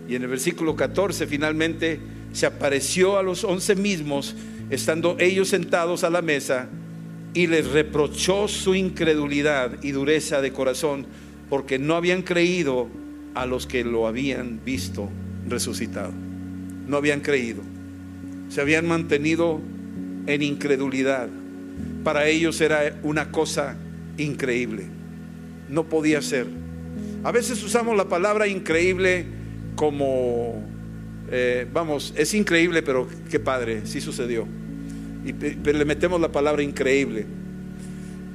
Y 0.09 0.15
en 0.15 0.23
el 0.23 0.29
versículo 0.29 0.77
14 0.77 1.27
finalmente 1.27 2.01
se 2.33 2.47
apareció 2.47 3.19
a 3.19 3.23
los 3.23 3.45
once 3.45 3.75
mismos, 3.75 4.37
estando 4.69 5.17
ellos 5.19 5.49
sentados 5.49 6.05
a 6.05 6.11
la 6.11 6.23
mesa, 6.23 6.69
y 7.33 7.47
les 7.47 7.69
reprochó 7.69 8.47
su 8.47 8.75
incredulidad 8.75 9.83
y 9.83 9.91
dureza 9.91 10.41
de 10.41 10.53
corazón, 10.53 11.07
porque 11.49 11.79
no 11.79 11.95
habían 11.95 12.23
creído 12.23 12.89
a 13.35 13.47
los 13.47 13.67
que 13.67 13.85
lo 13.85 14.07
habían 14.07 14.61
visto 14.65 15.09
resucitado 15.49 16.26
no 16.87 16.97
habían 16.97 17.21
creído. 17.21 17.63
Se 18.49 18.61
habían 18.61 18.87
mantenido 18.87 19.61
en 20.27 20.43
incredulidad. 20.43 21.29
Para 22.05 22.27
ellos 22.29 22.61
era 22.61 22.99
una 23.03 23.31
cosa 23.31 23.77
increíble. 24.17 24.85
No 25.69 25.85
podía 25.85 26.23
ser. 26.23 26.47
A 27.25 27.33
veces 27.33 27.63
usamos 27.63 27.97
la 27.97 28.09
palabra 28.09 28.47
increíble 28.47 29.27
como, 29.75 30.65
eh, 31.31 31.67
vamos, 31.73 32.15
es 32.17 32.33
increíble, 32.35 32.83
pero 32.83 33.09
qué 33.31 33.41
padre, 33.41 33.87
sí 33.87 34.01
sucedió. 34.01 34.47
Y 35.25 35.33
le 35.33 35.85
metemos 35.85 36.21
la 36.21 36.31
palabra 36.31 36.63
increíble. 36.63 37.27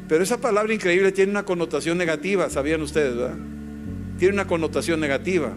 Pero 0.10 0.24
esa 0.24 0.42
palabra 0.42 0.74
increíble 0.74 1.14
tiene 1.14 1.32
una 1.32 1.44
connotación 1.44 1.98
negativa, 1.98 2.50
¿sabían 2.50 2.82
ustedes, 2.82 3.16
verdad? 3.16 3.38
Tiene 4.20 4.34
una 4.34 4.46
connotación 4.46 5.00
negativa. 5.00 5.54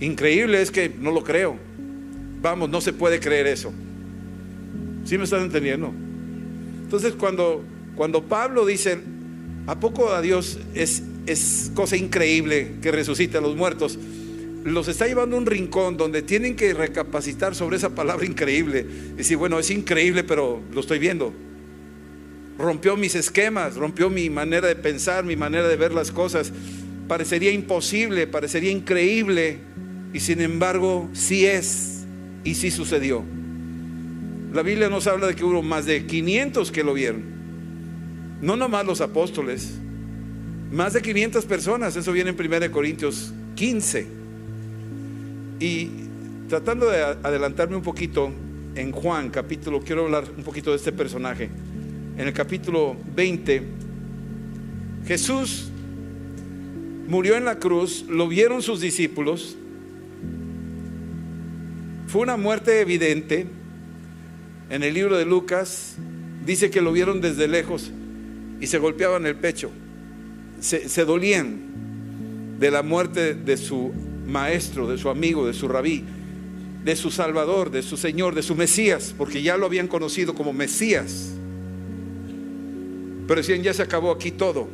Increíble 0.00 0.60
es 0.60 0.72
que 0.72 0.92
no 0.98 1.12
lo 1.12 1.22
creo. 1.22 1.56
Vamos, 2.42 2.70
no 2.70 2.80
se 2.80 2.92
puede 2.92 3.20
creer 3.20 3.46
eso. 3.46 3.72
¿Sí 5.04 5.18
me 5.18 5.24
están 5.24 5.42
entendiendo? 5.42 5.92
Entonces 6.82 7.14
cuando, 7.14 7.62
cuando 7.94 8.24
Pablo 8.24 8.66
dice, 8.66 8.98
¿a 9.66 9.78
poco 9.78 10.12
a 10.12 10.20
Dios 10.20 10.58
es, 10.74 11.02
es 11.26 11.70
cosa 11.74 11.96
increíble 11.96 12.72
que 12.82 12.90
resucite 12.90 13.38
a 13.38 13.40
los 13.40 13.56
muertos? 13.56 13.98
Los 14.64 14.88
está 14.88 15.06
llevando 15.06 15.36
a 15.36 15.38
un 15.38 15.46
rincón 15.46 15.96
donde 15.96 16.22
tienen 16.22 16.54
que 16.54 16.74
recapacitar 16.74 17.54
sobre 17.54 17.76
esa 17.76 17.94
palabra 17.94 18.26
increíble. 18.26 18.86
Y 19.12 19.18
decir, 19.18 19.36
bueno, 19.36 19.58
es 19.58 19.70
increíble, 19.70 20.22
pero 20.22 20.60
lo 20.72 20.80
estoy 20.80 20.98
viendo. 20.98 21.32
Rompió 22.58 22.96
mis 22.96 23.14
esquemas, 23.14 23.76
rompió 23.76 24.10
mi 24.10 24.28
manera 24.28 24.68
de 24.68 24.76
pensar, 24.76 25.24
mi 25.24 25.34
manera 25.34 25.66
de 25.66 25.76
ver 25.76 25.94
las 25.94 26.10
cosas. 26.10 26.52
Parecería 27.08 27.52
imposible, 27.52 28.26
parecería 28.26 28.70
increíble. 28.70 29.60
Y 30.12 30.20
sin 30.20 30.42
embargo, 30.42 31.08
sí 31.14 31.46
es. 31.46 31.99
Y 32.44 32.54
sí 32.54 32.70
sucedió. 32.70 33.22
La 34.52 34.62
Biblia 34.62 34.88
nos 34.88 35.06
habla 35.06 35.28
de 35.28 35.36
que 35.36 35.44
hubo 35.44 35.62
más 35.62 35.86
de 35.86 36.06
500 36.06 36.72
que 36.72 36.82
lo 36.82 36.94
vieron. 36.94 37.22
No 38.40 38.56
nomás 38.56 38.86
los 38.86 39.00
apóstoles. 39.00 39.78
Más 40.72 40.92
de 40.92 41.02
500 41.02 41.44
personas. 41.44 41.96
Eso 41.96 42.12
viene 42.12 42.30
en 42.30 42.36
1 42.40 42.72
Corintios 42.72 43.32
15. 43.54 44.06
Y 45.60 45.90
tratando 46.48 46.88
de 46.90 47.02
adelantarme 47.02 47.76
un 47.76 47.82
poquito 47.82 48.32
en 48.74 48.92
Juan 48.92 49.30
capítulo, 49.30 49.80
quiero 49.80 50.04
hablar 50.04 50.24
un 50.36 50.42
poquito 50.42 50.70
de 50.70 50.76
este 50.76 50.92
personaje. 50.92 51.50
En 52.16 52.26
el 52.26 52.32
capítulo 52.32 52.96
20, 53.14 53.62
Jesús 55.06 55.70
murió 57.06 57.36
en 57.36 57.44
la 57.44 57.58
cruz, 57.58 58.04
lo 58.08 58.28
vieron 58.28 58.62
sus 58.62 58.80
discípulos 58.80 59.56
fue 62.10 62.22
una 62.22 62.36
muerte 62.36 62.80
evidente. 62.80 63.46
En 64.68 64.82
el 64.82 64.94
libro 64.94 65.16
de 65.16 65.24
Lucas 65.24 65.94
dice 66.44 66.68
que 66.68 66.80
lo 66.80 66.92
vieron 66.92 67.20
desde 67.20 67.46
lejos 67.46 67.92
y 68.60 68.66
se 68.66 68.78
golpeaban 68.78 69.26
el 69.26 69.36
pecho. 69.36 69.70
Se, 70.60 71.04
dolían 71.04 72.58
de 72.58 72.70
la 72.72 72.82
muerte 72.82 73.34
de 73.34 73.56
su 73.56 73.92
maestro, 74.26 74.88
de 74.88 74.98
su 74.98 75.08
amigo, 75.08 75.46
de 75.46 75.54
su 75.54 75.68
rabí, 75.68 76.04
de 76.84 76.96
su 76.96 77.12
Salvador, 77.12 77.70
de 77.70 77.82
su 77.82 77.96
Señor, 77.96 78.34
de 78.34 78.42
su 78.42 78.56
Mesías, 78.56 79.14
porque 79.16 79.40
ya 79.40 79.56
lo 79.56 79.66
habían 79.66 79.86
conocido 79.86 80.34
como 80.34 80.52
Mesías. 80.52 81.30
Pero 83.28 83.40
decían, 83.40 83.62
ya 83.62 83.72
se 83.72 83.82
acabó 83.82 84.10
aquí 84.10 84.32
todo. 84.32 84.68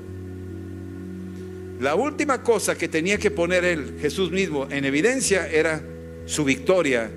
La 1.81 1.95
última 1.95 2.43
cosa 2.43 2.79
que 2.79 2.89
tenía 2.89 3.19
que 3.19 3.31
poner 3.31 3.65
él, 3.67 3.99
Jesús 4.01 4.31
mismo, 4.31 4.67
en 4.71 4.87
evidencia 4.87 5.47
era 5.47 5.83
su 6.25 6.43
victoria 6.43 7.11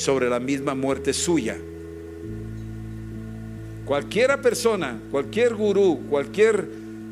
sobre 0.00 0.30
la 0.30 0.40
misma 0.40 0.74
muerte 0.74 1.12
suya. 1.12 1.58
Cualquiera 3.84 4.40
persona, 4.40 4.98
cualquier 5.10 5.54
gurú, 5.54 6.06
cualquier 6.08 6.66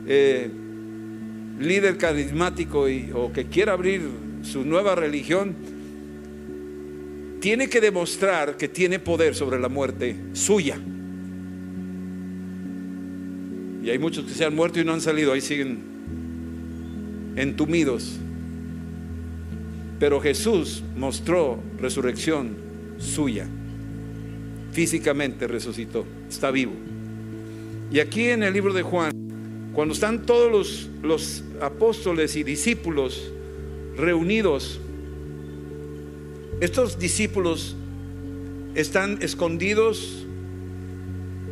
eh, 0.07 0.49
líder 1.61 1.99
carismático 1.99 2.87
o 3.15 3.31
que 3.31 3.45
quiera 3.45 3.75
abrir 3.75 4.01
su 4.41 4.65
nueva 4.65 4.95
religión, 4.95 5.55
tiene 7.41 7.69
que 7.69 7.83
demostrar 7.83 8.57
que 8.57 8.69
tiene 8.69 8.99
poder 8.99 9.35
sobre 9.35 9.61
la 9.61 9.69
muerte 9.69 10.17
suya. 10.33 10.79
Y 13.85 13.91
hay 13.91 13.99
muchos 13.99 14.25
que 14.25 14.33
se 14.33 14.47
han 14.47 14.55
muerto 14.55 14.81
y 14.81 14.85
no 14.85 14.95
han 14.95 15.03
salido, 15.03 15.35
ahí 15.35 15.43
siguen 15.43 15.81
entumidos. 17.37 18.17
Pero 20.01 20.23
Jesús 20.23 20.83
mostró 20.97 21.59
resurrección 21.79 22.68
suya. 22.99 23.47
Físicamente 24.73 25.47
resucitó, 25.47 26.05
está 26.29 26.51
vivo. 26.51 26.73
Y 27.91 28.01
aquí 28.01 28.27
en 28.27 28.43
el 28.43 28.53
libro 28.53 28.73
de 28.73 28.83
Juan, 28.83 29.13
cuando 29.73 29.95
están 29.95 30.27
todos 30.27 30.51
los, 30.51 30.89
los 31.03 31.45
apóstoles 31.61 32.37
y 32.37 32.43
discípulos 32.43 33.33
reunidos, 33.97 34.81
estos 36.61 36.99
discípulos 36.99 37.77
están 38.75 39.19
escondidos 39.23 40.27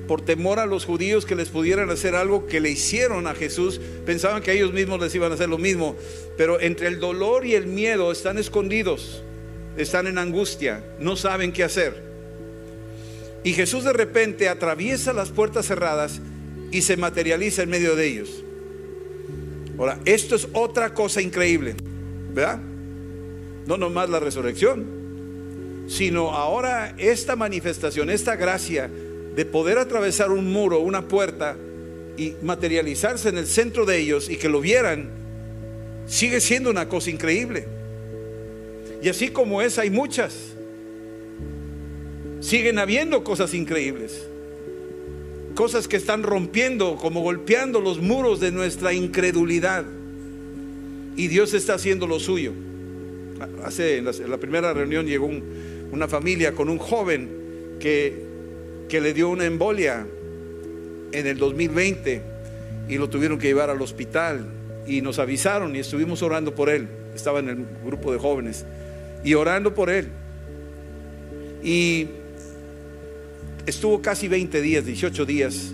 por 0.06 0.20
temor 0.20 0.58
a 0.58 0.66
los 0.66 0.84
judíos 0.84 1.26
que 1.26 1.34
les 1.34 1.48
pudieran 1.48 1.90
hacer 1.90 2.14
algo 2.14 2.46
que 2.46 2.60
le 2.60 2.70
hicieron 2.70 3.26
a 3.26 3.34
Jesús, 3.34 3.80
pensaban 4.04 4.42
que 4.42 4.52
ellos 4.52 4.72
mismos 4.72 5.00
les 5.00 5.14
iban 5.14 5.32
a 5.32 5.34
hacer 5.34 5.48
lo 5.48 5.58
mismo, 5.58 5.96
pero 6.36 6.60
entre 6.60 6.88
el 6.88 7.00
dolor 7.00 7.44
y 7.44 7.54
el 7.54 7.66
miedo 7.66 8.12
están 8.12 8.38
escondidos, 8.38 9.22
están 9.76 10.06
en 10.06 10.18
angustia, 10.18 10.84
no 10.98 11.16
saben 11.16 11.52
qué 11.52 11.64
hacer. 11.64 12.02
Y 13.44 13.52
Jesús 13.52 13.84
de 13.84 13.92
repente 13.92 14.48
atraviesa 14.48 15.12
las 15.12 15.30
puertas 15.30 15.66
cerradas 15.66 16.20
y 16.72 16.82
se 16.82 16.96
materializa 16.96 17.62
en 17.62 17.70
medio 17.70 17.94
de 17.94 18.06
ellos. 18.06 18.42
Ahora, 19.78 20.00
esto 20.04 20.34
es 20.34 20.48
otra 20.52 20.94
cosa 20.94 21.20
increíble, 21.20 21.74
¿verdad? 22.32 22.58
No 23.66 23.76
nomás 23.76 24.08
la 24.08 24.18
resurrección, 24.18 25.86
sino 25.86 26.32
ahora 26.32 26.94
esta 26.98 27.36
manifestación, 27.36 28.10
esta 28.10 28.36
gracia 28.36 28.90
de 29.36 29.44
poder 29.44 29.78
atravesar 29.78 30.32
un 30.32 30.50
muro, 30.50 30.80
una 30.80 31.06
puerta 31.06 31.56
y 32.16 32.34
materializarse 32.42 33.28
en 33.28 33.38
el 33.38 33.46
centro 33.46 33.84
de 33.84 33.98
ellos 33.98 34.30
y 34.30 34.36
que 34.36 34.48
lo 34.48 34.60
vieran, 34.60 35.10
sigue 36.06 36.40
siendo 36.40 36.70
una 36.70 36.88
cosa 36.88 37.10
increíble. 37.10 37.75
Y 39.02 39.08
así 39.08 39.28
como 39.28 39.62
es, 39.62 39.78
hay 39.78 39.90
muchas. 39.90 40.34
Siguen 42.40 42.78
habiendo 42.78 43.24
cosas 43.24 43.54
increíbles. 43.54 44.26
Cosas 45.54 45.88
que 45.88 45.96
están 45.96 46.22
rompiendo, 46.22 46.96
como 46.96 47.22
golpeando 47.22 47.80
los 47.80 48.00
muros 48.00 48.40
de 48.40 48.52
nuestra 48.52 48.92
incredulidad. 48.92 49.84
Y 51.16 51.28
Dios 51.28 51.54
está 51.54 51.74
haciendo 51.74 52.06
lo 52.06 52.20
suyo. 52.20 52.52
Hace 53.64 53.98
en 53.98 54.04
la, 54.04 54.38
primera 54.38 54.72
reunión 54.72 55.06
llegó 55.06 55.30
una 55.92 56.08
familia 56.08 56.52
con 56.52 56.68
un 56.68 56.78
joven 56.78 57.28
que 57.80 58.26
que 58.88 59.00
le 59.00 59.12
dio 59.12 59.28
una 59.28 59.44
embolia 59.44 60.06
en 61.12 61.26
el 61.26 61.38
2020 61.38 62.22
y 62.88 62.98
lo 62.98 63.08
tuvieron 63.08 63.38
que 63.38 63.48
llevar 63.48 63.70
al 63.70 63.82
hospital 63.82 64.46
y 64.86 65.00
nos 65.00 65.18
avisaron 65.18 65.74
y 65.74 65.80
estuvimos 65.80 66.22
orando 66.22 66.54
por 66.54 66.68
él. 66.68 66.88
Estaba 67.14 67.40
en 67.40 67.48
el 67.48 67.66
grupo 67.84 68.12
de 68.12 68.18
jóvenes 68.18 68.64
y 69.26 69.34
orando 69.34 69.74
por 69.74 69.90
él. 69.90 70.08
Y 71.62 72.06
estuvo 73.66 74.00
casi 74.00 74.28
20 74.28 74.62
días, 74.62 74.86
18 74.86 75.26
días 75.26 75.72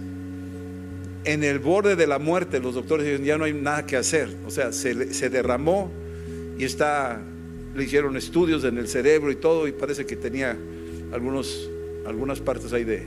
en 1.24 1.44
el 1.44 1.58
borde 1.58 1.94
de 1.94 2.06
la 2.06 2.18
muerte. 2.18 2.60
Los 2.60 2.74
doctores 2.74 3.04
dijeron, 3.04 3.26
ya 3.26 3.36
no 3.36 3.44
hay 3.44 3.52
nada 3.52 3.84
que 3.84 3.96
hacer. 3.98 4.30
O 4.46 4.50
sea, 4.50 4.72
se, 4.72 5.12
se 5.12 5.28
derramó 5.28 5.92
y 6.58 6.64
está, 6.64 7.20
le 7.76 7.84
hicieron 7.84 8.16
estudios 8.16 8.64
en 8.64 8.78
el 8.78 8.88
cerebro 8.88 9.30
y 9.30 9.36
todo 9.36 9.68
y 9.68 9.72
parece 9.72 10.06
que 10.06 10.16
tenía 10.16 10.56
algunos 11.12 11.68
algunas 12.06 12.40
partes 12.40 12.72
hay 12.72 12.84
de, 12.84 13.06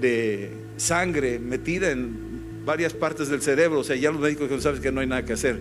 de 0.00 0.50
sangre 0.78 1.38
metida 1.38 1.90
en 1.90 2.64
varias 2.64 2.94
partes 2.94 3.28
del 3.28 3.42
cerebro. 3.42 3.80
O 3.80 3.84
sea, 3.84 3.94
ya 3.94 4.10
los 4.10 4.20
médicos 4.20 4.48
saben 4.48 4.62
sabes 4.62 4.80
que 4.80 4.90
no 4.90 5.00
hay 5.00 5.06
nada 5.06 5.24
que 5.24 5.34
hacer. 5.34 5.60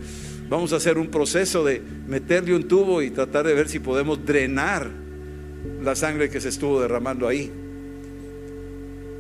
Vamos 0.49 0.71
a 0.71 0.77
hacer 0.77 0.97
un 0.97 1.07
proceso 1.07 1.63
de 1.65 1.81
meterle 2.07 2.55
un 2.55 2.67
tubo 2.67 3.01
y 3.01 3.11
tratar 3.11 3.45
de 3.45 3.53
ver 3.53 3.67
si 3.67 3.79
podemos 3.79 4.25
drenar 4.25 4.89
la 5.83 5.95
sangre 5.95 6.29
que 6.29 6.39
se 6.39 6.49
estuvo 6.49 6.81
derramando 6.81 7.27
ahí. 7.27 7.51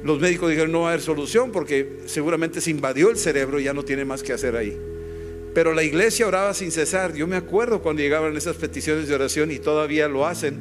Los 0.03 0.21
médicos 0.21 0.49
dijeron 0.49 0.71
no 0.71 0.81
va 0.81 0.87
a 0.87 0.89
haber 0.91 1.01
solución 1.01 1.51
porque 1.51 1.99
seguramente 2.05 2.61
se 2.61 2.71
invadió 2.71 3.09
el 3.09 3.17
cerebro 3.17 3.59
y 3.59 3.65
ya 3.65 3.73
no 3.73 3.83
tiene 3.83 4.05
más 4.05 4.23
que 4.23 4.31
hacer 4.31 4.55
ahí. 4.55 4.77
Pero 5.53 5.73
la 5.73 5.83
iglesia 5.83 6.27
oraba 6.27 6.53
sin 6.53 6.71
cesar. 6.71 7.13
Yo 7.13 7.27
me 7.27 7.35
acuerdo 7.35 7.81
cuando 7.81 8.01
llegaban 8.01 8.37
esas 8.37 8.55
peticiones 8.55 9.07
de 9.09 9.15
oración 9.15 9.51
y 9.51 9.59
todavía 9.59 10.07
lo 10.07 10.25
hacen 10.25 10.59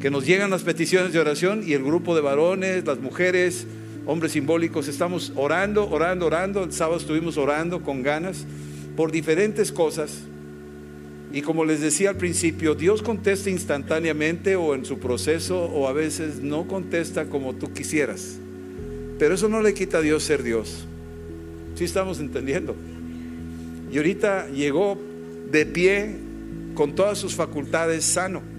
que 0.00 0.10
nos 0.10 0.26
llegan 0.26 0.50
las 0.50 0.62
peticiones 0.62 1.12
de 1.12 1.18
oración 1.18 1.64
y 1.66 1.72
el 1.72 1.82
grupo 1.82 2.14
de 2.14 2.20
varones, 2.20 2.84
las 2.84 2.98
mujeres, 2.98 3.66
hombres 4.04 4.32
simbólicos, 4.32 4.88
estamos 4.88 5.32
orando, 5.34 5.88
orando, 5.88 6.26
orando. 6.26 6.64
El 6.64 6.72
sábado 6.72 6.98
estuvimos 6.98 7.38
orando 7.38 7.82
con 7.82 8.02
ganas 8.02 8.46
por 8.96 9.12
diferentes 9.12 9.72
cosas. 9.72 10.22
Y 11.32 11.42
como 11.42 11.64
les 11.64 11.80
decía 11.80 12.10
al 12.10 12.16
principio, 12.16 12.74
Dios 12.74 13.02
contesta 13.02 13.50
instantáneamente 13.50 14.56
o 14.56 14.74
en 14.74 14.84
su 14.84 14.98
proceso 14.98 15.64
o 15.64 15.88
a 15.88 15.92
veces 15.92 16.40
no 16.40 16.66
contesta 16.66 17.26
como 17.26 17.54
tú 17.54 17.72
quisieras. 17.72 18.38
Pero 19.18 19.34
eso 19.34 19.48
no 19.48 19.60
le 19.60 19.74
quita 19.74 19.98
a 19.98 20.02
Dios 20.02 20.22
ser 20.22 20.42
Dios. 20.42 20.86
Si 21.74 21.84
estamos 21.84 22.20
entendiendo. 22.20 22.74
Y 23.92 23.98
ahorita 23.98 24.48
llegó 24.48 24.98
de 25.50 25.66
pie 25.66 26.16
con 26.74 26.94
todas 26.94 27.18
sus 27.18 27.34
facultades 27.34 28.04
sano 28.04 28.56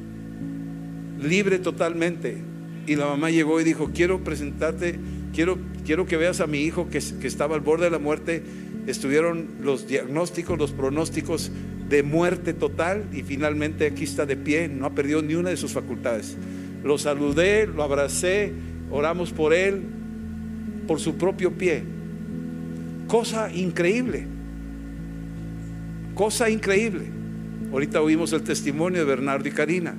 libre 1.21 1.59
totalmente. 1.59 2.37
Y 2.85 2.95
la 2.95 3.05
mamá 3.05 3.29
llegó 3.29 3.59
y 3.59 3.63
dijo, 3.63 3.91
quiero 3.93 4.23
presentarte, 4.23 4.97
quiero, 5.33 5.57
quiero 5.85 6.05
que 6.05 6.17
veas 6.17 6.39
a 6.39 6.47
mi 6.47 6.59
hijo 6.59 6.89
que, 6.89 6.99
que 7.19 7.27
estaba 7.27 7.55
al 7.55 7.61
borde 7.61 7.85
de 7.85 7.91
la 7.91 7.99
muerte. 7.99 8.43
Estuvieron 8.87 9.47
los 9.61 9.87
diagnósticos, 9.87 10.57
los 10.57 10.71
pronósticos 10.71 11.51
de 11.89 12.03
muerte 12.03 12.53
total 12.53 13.05
y 13.13 13.21
finalmente 13.23 13.85
aquí 13.85 14.03
está 14.03 14.25
de 14.25 14.35
pie, 14.35 14.67
no 14.67 14.85
ha 14.85 14.91
perdido 14.91 15.21
ni 15.21 15.35
una 15.35 15.49
de 15.49 15.57
sus 15.57 15.73
facultades. 15.73 16.35
Lo 16.83 16.97
saludé, 16.97 17.67
lo 17.67 17.83
abracé, 17.83 18.53
oramos 18.89 19.31
por 19.31 19.53
él, 19.53 19.81
por 20.87 20.99
su 20.99 21.15
propio 21.17 21.51
pie. 21.51 21.83
Cosa 23.07 23.53
increíble, 23.53 24.25
cosa 26.15 26.49
increíble. 26.49 27.05
Ahorita 27.71 28.01
oímos 28.01 28.31
el 28.33 28.43
testimonio 28.43 28.99
de 28.99 29.05
Bernardo 29.05 29.47
y 29.47 29.51
Karina 29.51 29.93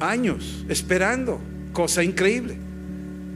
años 0.00 0.64
esperando, 0.68 1.40
cosa 1.72 2.02
increíble. 2.02 2.56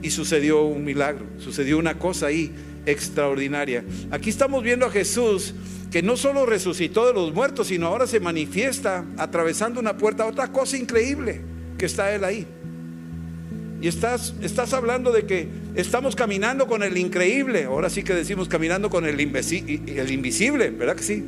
Y 0.01 0.11
sucedió 0.11 0.63
un 0.63 0.83
milagro, 0.83 1.25
sucedió 1.39 1.79
una 1.79 1.97
cosa 1.97 2.27
ahí 2.27 2.51
extraordinaria. 2.87 3.83
Aquí 4.09 4.29
estamos 4.29 4.63
viendo 4.63 4.85
a 4.85 4.89
Jesús 4.89 5.53
que 5.91 6.01
no 6.01 6.17
solo 6.17 6.45
resucitó 6.45 7.05
de 7.05 7.13
los 7.13 7.33
muertos, 7.33 7.67
sino 7.67 7.87
ahora 7.87 8.07
se 8.07 8.19
manifiesta 8.19 9.05
atravesando 9.17 9.79
una 9.79 9.97
puerta, 9.97 10.25
otra 10.25 10.51
cosa 10.51 10.77
increíble 10.77 11.41
que 11.77 11.85
está 11.85 12.13
Él 12.13 12.23
ahí. 12.23 12.47
Y 13.79 13.87
estás, 13.87 14.33
estás 14.41 14.73
hablando 14.73 15.11
de 15.11 15.25
que 15.25 15.47
estamos 15.75 16.15
caminando 16.15 16.65
con 16.65 16.81
el 16.81 16.97
increíble, 16.97 17.65
ahora 17.65 17.89
sí 17.91 18.03
que 18.03 18.13
decimos 18.13 18.47
caminando 18.47 18.89
con 18.89 19.05
el, 19.05 19.19
el 19.19 20.11
invisible, 20.11 20.71
¿verdad 20.71 20.95
que 20.95 21.03
sí? 21.03 21.23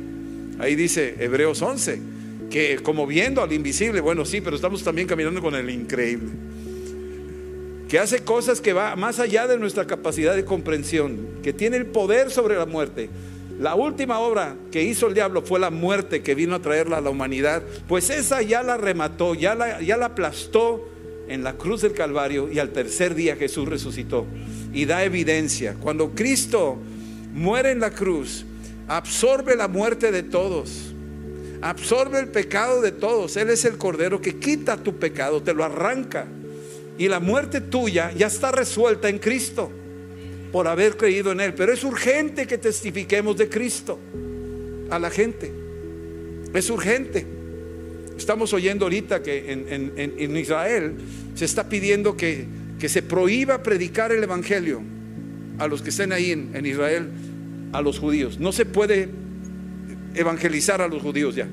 Ahí 0.58 0.74
dice 0.74 1.14
Hebreos 1.20 1.62
11 1.62 2.00
que 2.50 2.80
como 2.82 3.06
viendo 3.06 3.42
al 3.42 3.52
invisible, 3.52 4.00
bueno, 4.00 4.24
sí, 4.24 4.40
pero 4.40 4.56
estamos 4.56 4.82
también 4.82 5.06
caminando 5.06 5.40
con 5.40 5.54
el 5.54 5.70
increíble. 5.70 6.30
Que 7.90 7.98
hace 7.98 8.20
cosas 8.20 8.60
que 8.60 8.72
va 8.72 8.94
más 8.94 9.18
allá 9.18 9.48
de 9.48 9.58
nuestra 9.58 9.86
capacidad 9.86 10.36
de 10.36 10.44
comprensión, 10.44 11.26
que 11.42 11.52
tiene 11.52 11.76
el 11.76 11.86
poder 11.86 12.30
sobre 12.30 12.56
la 12.56 12.64
muerte. 12.64 13.10
La 13.58 13.74
última 13.74 14.20
obra 14.20 14.56
que 14.70 14.84
hizo 14.84 15.08
el 15.08 15.14
diablo 15.14 15.42
fue 15.42 15.60
la 15.60 15.70
muerte 15.70 16.22
que 16.22 16.34
vino 16.34 16.54
a 16.54 16.62
traerla 16.62 16.98
a 16.98 17.00
la 17.00 17.10
humanidad, 17.10 17.62
pues 17.88 18.08
esa 18.08 18.40
ya 18.42 18.62
la 18.62 18.76
remató, 18.76 19.34
ya 19.34 19.54
la, 19.54 19.82
ya 19.82 19.96
la 19.96 20.06
aplastó 20.06 20.88
en 21.28 21.42
la 21.42 21.54
cruz 21.54 21.82
del 21.82 21.92
Calvario 21.92 22.50
y 22.50 22.58
al 22.58 22.70
tercer 22.70 23.14
día 23.14 23.36
Jesús 23.36 23.68
resucitó 23.68 24.24
y 24.72 24.86
da 24.86 25.04
evidencia. 25.04 25.74
Cuando 25.74 26.12
Cristo 26.12 26.78
muere 27.34 27.72
en 27.72 27.80
la 27.80 27.90
cruz, 27.90 28.46
absorbe 28.88 29.56
la 29.56 29.68
muerte 29.68 30.10
de 30.12 30.22
todos 30.22 30.94
absorbe 31.62 32.18
el 32.18 32.28
pecado 32.28 32.80
de 32.80 32.92
todos. 32.92 33.36
Él 33.36 33.50
es 33.50 33.64
el 33.64 33.76
Cordero 33.76 34.20
que 34.20 34.38
quita 34.38 34.76
tu 34.78 34.96
pecado, 34.96 35.42
te 35.42 35.52
lo 35.52 35.64
arranca. 35.64 36.26
Y 37.00 37.08
la 37.08 37.18
muerte 37.18 37.62
tuya 37.62 38.12
ya 38.12 38.26
está 38.26 38.52
resuelta 38.52 39.08
en 39.08 39.18
Cristo 39.18 39.72
por 40.52 40.68
haber 40.68 40.98
creído 40.98 41.32
en 41.32 41.40
Él. 41.40 41.54
Pero 41.54 41.72
es 41.72 41.82
urgente 41.82 42.46
que 42.46 42.58
testifiquemos 42.58 43.38
de 43.38 43.48
Cristo 43.48 43.98
a 44.90 44.98
la 44.98 45.08
gente. 45.08 45.50
Es 46.52 46.68
urgente. 46.68 47.24
Estamos 48.18 48.52
oyendo 48.52 48.84
ahorita 48.84 49.22
que 49.22 49.50
en, 49.50 50.36
Israel 50.36 50.96
se 51.34 51.46
está 51.46 51.70
pidiendo 51.70 52.18
que, 52.18 52.46
se 52.86 53.00
prohíba 53.00 53.62
predicar 53.62 54.12
el 54.12 54.22
Evangelio 54.22 54.82
a 55.56 55.68
los 55.68 55.80
que 55.80 55.88
estén 55.88 56.12
ahí 56.12 56.32
en 56.32 56.66
Israel, 56.66 57.08
a 57.72 57.80
los 57.80 57.98
judíos. 57.98 58.38
No 58.38 58.52
se 58.52 58.66
puede 58.66 59.08
evangelizar 60.14 60.82
a 60.82 60.88
los 60.88 61.00
judíos 61.00 61.34
ya. 61.34 61.48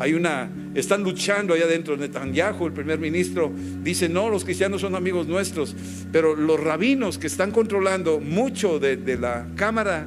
Hay 0.00 0.14
una 0.14 0.50
están 0.74 1.02
luchando 1.02 1.54
allá 1.54 1.64
adentro. 1.64 1.96
Netanyahu, 1.96 2.66
el 2.66 2.72
primer 2.72 2.98
ministro, 2.98 3.52
dice, 3.82 4.08
no, 4.08 4.28
los 4.28 4.44
cristianos 4.44 4.80
son 4.80 4.94
amigos 4.94 5.26
nuestros, 5.26 5.74
pero 6.10 6.34
los 6.34 6.58
rabinos 6.58 7.18
que 7.18 7.26
están 7.26 7.50
controlando 7.50 8.20
mucho 8.20 8.78
de, 8.78 8.96
la 9.18 9.46
Cámara 9.56 10.06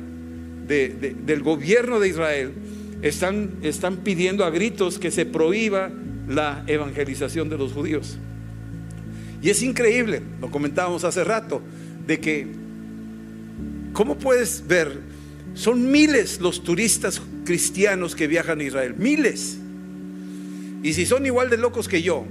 del 0.67 1.43
gobierno 1.43 1.99
de 1.99 2.09
Israel, 2.09 2.51
están, 3.01 3.51
están 3.61 3.97
pidiendo 3.97 4.45
a 4.45 4.49
gritos 4.49 4.97
que 4.97 5.11
se 5.11 5.25
prohíba 5.25 5.91
la 6.27 6.63
evangelización 6.67 7.49
de 7.49 7.57
los 7.57 7.73
judíos. 7.73 8.17
Y 9.41 9.49
es 9.49 9.61
increíble, 9.61 10.21
lo 10.41 10.49
comentábamos 10.49 11.03
hace 11.03 11.23
rato, 11.23 11.61
de 12.07 12.19
que, 12.19 12.47
¿cómo 13.93 14.17
puedes 14.17 14.65
ver? 14.67 15.01
Son 15.53 15.91
miles 15.91 16.41
los 16.41 16.63
turistas 16.63 17.21
cristianos 17.45 18.15
que 18.15 18.27
viajan 18.27 18.59
a 18.59 18.63
Israel, 18.63 18.95
miles. 18.97 19.59
Y 20.85 20.93
si 20.93 21.07
son 21.07 21.25
igual 21.25 21.49
de 21.49 21.57
locos 21.57 21.87
que 21.87 22.03
yo, 22.03 22.25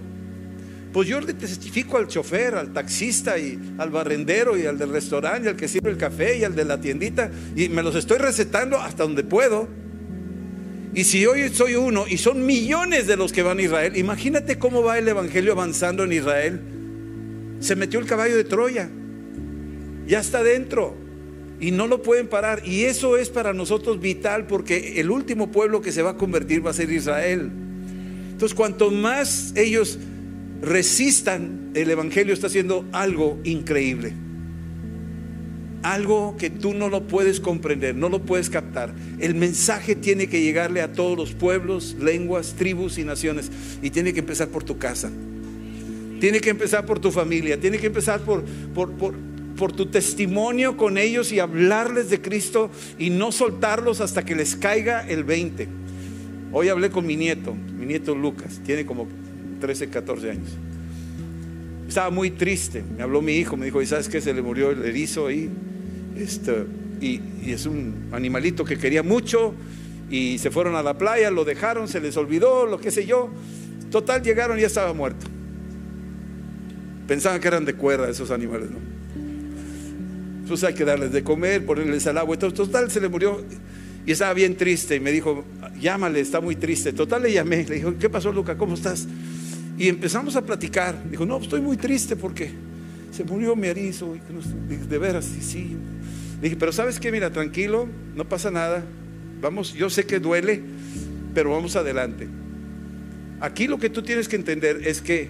pues 0.92 1.08
yo 1.08 1.20
le 1.20 1.34
testifico 1.34 1.98
al 1.98 2.06
chofer, 2.06 2.54
al 2.54 2.72
taxista 2.72 3.36
y 3.36 3.58
al 3.78 3.90
barrendero 3.90 4.56
y 4.56 4.64
al 4.64 4.78
del 4.78 4.90
restaurante 4.90 5.46
y 5.46 5.50
al 5.50 5.56
que 5.56 5.66
sirve 5.66 5.90
el 5.90 5.96
café 5.96 6.38
y 6.38 6.44
al 6.44 6.54
de 6.54 6.64
la 6.64 6.80
tiendita 6.80 7.32
y 7.56 7.68
me 7.68 7.82
los 7.82 7.96
estoy 7.96 8.18
recetando 8.18 8.78
hasta 8.78 9.02
donde 9.02 9.24
puedo. 9.24 9.66
Y 10.94 11.02
si 11.02 11.26
hoy 11.26 11.48
soy 11.48 11.74
uno 11.74 12.04
y 12.08 12.16
son 12.16 12.46
millones 12.46 13.08
de 13.08 13.16
los 13.16 13.32
que 13.32 13.42
van 13.42 13.58
a 13.58 13.62
Israel, 13.62 13.96
imagínate 13.96 14.56
cómo 14.56 14.84
va 14.84 14.98
el 14.98 15.08
evangelio 15.08 15.50
avanzando 15.50 16.04
en 16.04 16.12
Israel. 16.12 16.60
Se 17.58 17.74
metió 17.74 17.98
el 17.98 18.06
caballo 18.06 18.36
de 18.36 18.44
Troya, 18.44 18.88
ya 20.06 20.20
está 20.20 20.44
dentro 20.44 20.94
y 21.58 21.72
no 21.72 21.88
lo 21.88 22.02
pueden 22.02 22.28
parar. 22.28 22.62
Y 22.64 22.84
eso 22.84 23.16
es 23.16 23.30
para 23.30 23.52
nosotros 23.52 23.98
vital 23.98 24.46
porque 24.46 25.00
el 25.00 25.10
último 25.10 25.50
pueblo 25.50 25.82
que 25.82 25.90
se 25.90 26.02
va 26.02 26.10
a 26.10 26.16
convertir 26.16 26.64
va 26.64 26.70
a 26.70 26.74
ser 26.74 26.92
Israel. 26.92 27.63
Entonces, 28.34 28.56
cuanto 28.56 28.90
más 28.90 29.52
ellos 29.54 29.96
resistan, 30.60 31.70
el 31.74 31.88
Evangelio 31.88 32.34
está 32.34 32.48
haciendo 32.48 32.84
algo 32.90 33.38
increíble. 33.44 34.12
Algo 35.84 36.36
que 36.36 36.50
tú 36.50 36.74
no 36.74 36.88
lo 36.88 37.06
puedes 37.06 37.38
comprender, 37.38 37.94
no 37.94 38.08
lo 38.08 38.22
puedes 38.22 38.50
captar. 38.50 38.92
El 39.20 39.36
mensaje 39.36 39.94
tiene 39.94 40.26
que 40.26 40.42
llegarle 40.42 40.80
a 40.80 40.90
todos 40.90 41.16
los 41.16 41.32
pueblos, 41.32 41.94
lenguas, 42.00 42.56
tribus 42.58 42.98
y 42.98 43.04
naciones. 43.04 43.52
Y 43.82 43.90
tiene 43.90 44.12
que 44.12 44.18
empezar 44.18 44.48
por 44.48 44.64
tu 44.64 44.78
casa. 44.78 45.12
Tiene 46.18 46.40
que 46.40 46.50
empezar 46.50 46.84
por 46.86 46.98
tu 46.98 47.12
familia. 47.12 47.60
Tiene 47.60 47.78
que 47.78 47.86
empezar 47.86 48.20
por, 48.22 48.42
tu 49.76 49.86
testimonio 49.86 50.76
con 50.76 50.98
ellos 50.98 51.30
y 51.30 51.38
hablarles 51.38 52.10
de 52.10 52.20
Cristo 52.20 52.68
y 52.98 53.10
no 53.10 53.30
soltarlos 53.30 54.00
hasta 54.00 54.24
que 54.24 54.34
les 54.34 54.56
caiga 54.56 55.08
el 55.08 55.22
20. 55.22 55.83
Hoy 56.56 56.68
hablé 56.68 56.88
con 56.88 57.04
mi 57.04 57.16
nieto, 57.16 57.52
mi 57.52 57.84
nieto 57.84 58.14
Lucas, 58.14 58.60
tiene 58.64 58.86
como 58.86 59.08
13, 59.60 59.88
14 59.88 60.30
años. 60.30 60.50
Estaba 61.88 62.10
muy 62.10 62.30
triste, 62.30 62.84
me 62.96 63.02
habló 63.02 63.20
mi 63.22 63.32
hijo, 63.32 63.56
me 63.56 63.66
dijo, 63.66 63.82
¿y 63.82 63.86
sabes 63.86 64.08
qué? 64.08 64.20
Se 64.20 64.32
le 64.32 64.40
murió 64.40 64.70
el 64.70 64.84
erizo 64.84 65.26
ahí. 65.26 65.50
Este, 66.16 66.64
y, 67.00 67.20
es 67.44 67.66
un 67.66 68.06
animalito 68.12 68.64
que 68.64 68.78
quería 68.78 69.02
mucho 69.02 69.52
y 70.08 70.38
se 70.38 70.52
fueron 70.52 70.76
a 70.76 70.84
la 70.84 70.96
playa, 70.96 71.28
lo 71.32 71.44
dejaron, 71.44 71.88
se 71.88 72.00
les 72.00 72.16
olvidó, 72.16 72.66
lo 72.66 72.78
que 72.78 72.92
sé 72.92 73.04
yo. 73.04 73.30
Total, 73.90 74.22
llegaron 74.22 74.56
y 74.56 74.60
ya 74.60 74.68
estaba 74.68 74.94
muerto. 74.94 75.26
Pensaban 77.08 77.40
que 77.40 77.48
eran 77.48 77.64
de 77.64 77.74
cuerda 77.74 78.08
esos 78.08 78.30
animales, 78.30 78.70
¿no? 78.70 78.78
Entonces 80.42 80.68
hay 80.68 80.74
que 80.74 80.84
darles 80.84 81.10
de 81.10 81.24
comer, 81.24 81.66
ponerles 81.66 82.06
al 82.06 82.16
agua. 82.16 82.38
Total, 82.38 82.92
se 82.92 83.00
le 83.00 83.08
murió 83.08 83.42
y 84.06 84.12
estaba 84.12 84.34
bien 84.34 84.56
triste 84.56 84.94
y 84.94 85.00
me 85.00 85.10
dijo, 85.10 85.44
llámale, 85.84 86.20
está 86.20 86.40
muy 86.40 86.56
triste. 86.56 86.94
Total 86.94 87.22
le 87.22 87.32
llamé, 87.32 87.64
le 87.68 87.74
dijo, 87.76 87.94
¿qué 87.98 88.08
pasó 88.08 88.32
Luca? 88.32 88.56
¿Cómo 88.56 88.74
estás? 88.74 89.06
Y 89.76 89.88
empezamos 89.88 90.34
a 90.34 90.42
platicar. 90.42 90.98
Dijo, 91.10 91.26
no, 91.26 91.38
estoy 91.38 91.60
muy 91.60 91.76
triste 91.76 92.16
porque 92.16 92.50
se 93.12 93.22
murió 93.22 93.54
mi 93.54 93.68
erizo. 93.68 94.16
De 94.88 94.98
veras, 94.98 95.26
sí, 95.26 95.42
sí. 95.42 95.76
Le 96.36 96.44
dije, 96.44 96.56
pero 96.56 96.72
¿sabes 96.72 96.98
qué? 96.98 97.12
Mira, 97.12 97.30
tranquilo, 97.30 97.86
no 98.16 98.26
pasa 98.26 98.50
nada. 98.50 98.82
Vamos, 99.42 99.74
yo 99.74 99.90
sé 99.90 100.06
que 100.06 100.18
duele, 100.18 100.62
pero 101.34 101.50
vamos 101.50 101.76
adelante. 101.76 102.28
Aquí 103.40 103.66
lo 103.66 103.78
que 103.78 103.90
tú 103.90 104.02
tienes 104.02 104.26
que 104.26 104.36
entender 104.36 104.80
es 104.86 105.02
que 105.02 105.28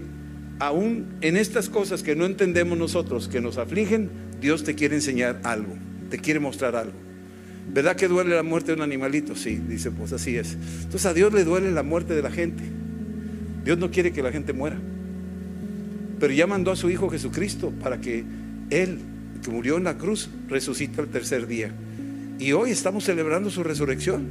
aún 0.61 1.17
en 1.21 1.37
estas 1.37 1.69
cosas 1.69 2.05
que 2.05 2.15
no 2.15 2.27
entendemos 2.27 2.79
nosotros, 2.79 3.27
que 3.27 3.41
nos 3.41 3.59
afligen, 3.59 4.09
Dios 4.41 4.63
te 4.63 4.77
quiere 4.77 4.95
enseñar 4.95 5.41
algo, 5.43 5.75
te 6.11 6.19
quiere 6.19 6.39
mostrar 6.39 6.77
algo. 6.77 7.04
¿Verdad 7.73 7.97
que 7.97 8.09
duele 8.09 8.35
la 8.35 8.43
muerte 8.43 8.73
de 8.73 8.77
un 8.77 8.83
animalito? 8.83 9.35
Sí, 9.35 9.61
dice, 9.69 9.91
pues 9.91 10.13
así 10.13 10.37
es. 10.37 10.57
Entonces 10.83 11.07
a 11.07 11.15
Dios 11.15 11.33
le 11.33 11.45
duele 11.45 11.71
la 11.73 11.83
muerte 11.83 12.15
de 12.15 12.23
la 12.23 12.31
gente. 12.31 12.63
Dios 13.65 13.79
no 13.79 13.91
quiere 13.91 14.13
que 14.13 14.23
la 14.23 14.31
gente 14.31 14.53
muera. 14.53 14.79
Pero 16.21 16.33
ya 16.33 16.47
mandó 16.47 16.71
a 16.71 16.77
su 16.77 16.91
Hijo 16.91 17.09
Jesucristo 17.09 17.73
para 17.83 18.01
que 18.01 18.25
Él, 18.71 18.99
que 19.43 19.51
murió 19.51 19.77
en 19.77 19.85
la 19.85 19.99
cruz, 19.99 20.31
resucite 20.49 21.01
el 21.01 21.09
tercer 21.09 21.47
día. 21.47 21.73
Y 22.39 22.53
hoy 22.53 22.71
estamos 22.71 23.05
celebrando 23.05 23.51
su 23.51 23.65
resurrección. 23.65 24.27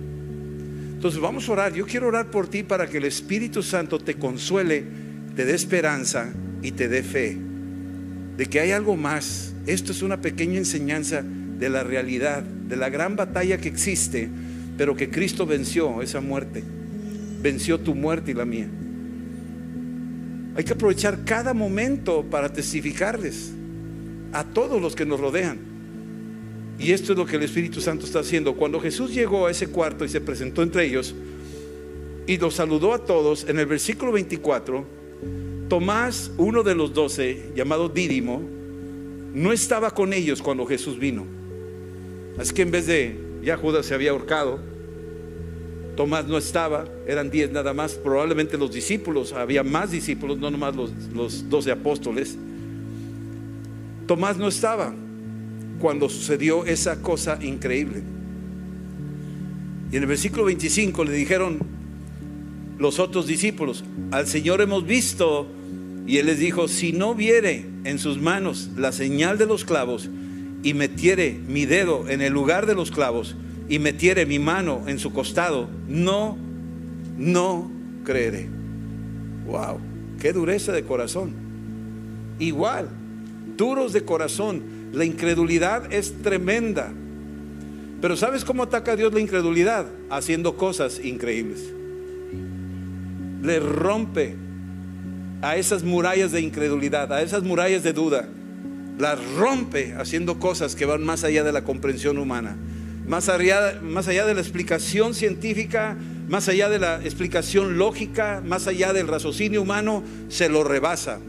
Entonces 0.93 1.19
vamos 1.19 1.49
a 1.49 1.51
orar. 1.51 1.73
Yo 1.73 1.85
quiero 1.85 2.07
orar 2.07 2.27
por 2.27 2.47
ti 2.47 2.63
para 2.63 2.87
que 2.87 2.97
el 2.97 3.05
Espíritu 3.05 3.63
Santo 3.63 3.99
te 3.99 4.15
consuele, 4.15 4.85
te 5.35 5.45
dé 5.45 5.53
esperanza 5.53 6.31
y 6.61 6.71
te 6.71 6.87
dé 6.87 7.03
fe 7.03 7.37
de 8.37 8.45
que 8.47 8.59
hay 8.59 8.71
algo 8.71 8.95
más. 8.95 9.53
Esto 9.65 9.91
es 9.91 10.01
una 10.01 10.21
pequeña 10.21 10.57
enseñanza 10.57 11.23
de 11.59 11.69
la 11.69 11.83
realidad, 11.83 12.43
de 12.43 12.75
la 12.75 12.89
gran 12.89 13.15
batalla 13.15 13.57
que 13.57 13.69
existe, 13.69 14.29
pero 14.77 14.95
que 14.95 15.09
Cristo 15.09 15.45
venció 15.45 16.01
esa 16.01 16.21
muerte, 16.21 16.63
venció 17.41 17.79
tu 17.79 17.95
muerte 17.95 18.31
y 18.31 18.33
la 18.33 18.45
mía. 18.45 18.67
Hay 20.55 20.63
que 20.63 20.73
aprovechar 20.73 21.23
cada 21.25 21.53
momento 21.53 22.23
para 22.29 22.51
testificarles 22.51 23.51
a 24.33 24.43
todos 24.43 24.81
los 24.81 24.95
que 24.95 25.05
nos 25.05 25.19
rodean. 25.19 25.57
Y 26.79 26.91
esto 26.91 27.13
es 27.13 27.17
lo 27.17 27.25
que 27.25 27.37
el 27.37 27.43
Espíritu 27.43 27.81
Santo 27.81 28.05
está 28.05 28.19
haciendo. 28.19 28.55
Cuando 28.55 28.79
Jesús 28.79 29.13
llegó 29.13 29.47
a 29.47 29.51
ese 29.51 29.67
cuarto 29.67 30.05
y 30.05 30.09
se 30.09 30.21
presentó 30.21 30.61
entre 30.63 30.85
ellos 30.85 31.15
y 32.27 32.37
los 32.37 32.55
saludó 32.55 32.93
a 32.93 32.99
todos, 32.99 33.47
en 33.47 33.59
el 33.59 33.65
versículo 33.65 34.11
24, 34.11 34.85
Tomás, 35.69 36.31
uno 36.37 36.63
de 36.63 36.75
los 36.75 36.93
doce, 36.93 37.51
llamado 37.55 37.89
Dídimo, 37.89 38.41
no 39.33 39.51
estaba 39.51 39.91
con 39.91 40.13
ellos 40.13 40.41
cuando 40.41 40.65
Jesús 40.65 40.99
vino. 40.99 41.25
Así 42.37 42.53
que 42.53 42.63
en 42.63 42.71
vez 42.71 42.87
de, 42.87 43.17
ya 43.43 43.57
Judas 43.57 43.85
se 43.85 43.93
había 43.93 44.11
ahorcado, 44.11 44.59
Tomás 45.95 46.27
no 46.27 46.37
estaba, 46.37 46.85
eran 47.07 47.29
diez 47.29 47.51
nada 47.51 47.73
más, 47.73 47.93
probablemente 47.93 48.57
los 48.57 48.71
discípulos, 48.71 49.31
había 49.33 49.63
más 49.63 49.91
discípulos, 49.91 50.39
no 50.39 50.49
nomás 50.49 50.75
los, 50.75 50.91
los 51.13 51.49
doce 51.49 51.71
apóstoles. 51.71 52.35
Tomás 54.07 54.37
no 54.37 54.47
estaba 54.47 54.93
cuando 55.79 56.09
sucedió 56.09 56.65
esa 56.65 57.01
cosa 57.01 57.37
increíble. 57.41 58.01
Y 59.91 59.97
en 59.97 60.01
el 60.01 60.09
versículo 60.09 60.45
25 60.45 61.03
le 61.03 61.11
dijeron 61.11 61.59
los 62.79 62.99
otros 62.99 63.27
discípulos, 63.27 63.83
al 64.09 64.25
Señor 64.25 64.61
hemos 64.61 64.85
visto, 64.87 65.47
y 66.07 66.17
él 66.17 66.25
les 66.25 66.39
dijo, 66.39 66.67
si 66.67 66.91
no 66.91 67.13
viere 67.13 67.67
en 67.83 67.99
sus 67.99 68.17
manos 68.17 68.71
la 68.75 68.91
señal 68.91 69.37
de 69.37 69.45
los 69.45 69.63
clavos, 69.63 70.09
y 70.63 70.73
metiere 70.73 71.37
mi 71.45 71.65
dedo 71.65 72.09
en 72.09 72.21
el 72.21 72.33
lugar 72.33 72.65
de 72.65 72.73
los 72.73 72.89
clavos 72.89 73.35
y 73.67 73.79
metiere 73.79 74.25
mi 74.25 74.39
mano 74.39 74.83
en 74.87 74.97
su 74.97 75.11
costado, 75.11 75.69
no, 75.87 76.37
no 77.17 77.69
creeré. 78.05 78.49
Wow, 79.45 79.79
qué 80.19 80.31
dureza 80.31 80.71
de 80.71 80.83
corazón. 80.83 81.33
Igual, 82.39 82.87
duros 83.57 83.93
de 83.93 84.03
corazón. 84.03 84.63
La 84.93 85.05
incredulidad 85.05 85.91
es 85.91 86.21
tremenda. 86.21 86.93
Pero 88.01 88.15
¿sabes 88.15 88.45
cómo 88.45 88.63
ataca 88.63 88.93
a 88.93 88.95
Dios 88.95 89.13
la 89.13 89.19
incredulidad? 89.19 89.87
Haciendo 90.09 90.55
cosas 90.55 90.99
increíbles. 91.03 91.73
Le 93.41 93.59
rompe 93.59 94.35
a 95.41 95.57
esas 95.57 95.83
murallas 95.83 96.31
de 96.31 96.41
incredulidad, 96.41 97.11
a 97.11 97.21
esas 97.21 97.43
murallas 97.43 97.83
de 97.83 97.91
duda 97.91 98.29
las 98.97 99.23
rompe 99.35 99.93
haciendo 99.95 100.39
cosas 100.39 100.75
que 100.75 100.85
van 100.85 101.03
más 101.03 101.23
allá 101.23 101.43
de 101.43 101.51
la 101.51 101.63
comprensión 101.63 102.17
humana, 102.17 102.55
más 103.07 103.27
allá, 103.29 103.79
más 103.81 104.07
allá 104.07 104.25
de 104.25 104.33
la 104.33 104.41
explicación 104.41 105.13
científica, 105.13 105.97
más 106.29 106.47
allá 106.47 106.69
de 106.69 106.79
la 106.79 107.03
explicación 107.03 107.77
lógica, 107.77 108.41
más 108.45 108.67
allá 108.67 108.93
del 108.93 109.07
raciocinio 109.07 109.61
humano, 109.61 110.03
se 110.29 110.49
lo 110.49 110.63
rebasa, 110.63 111.19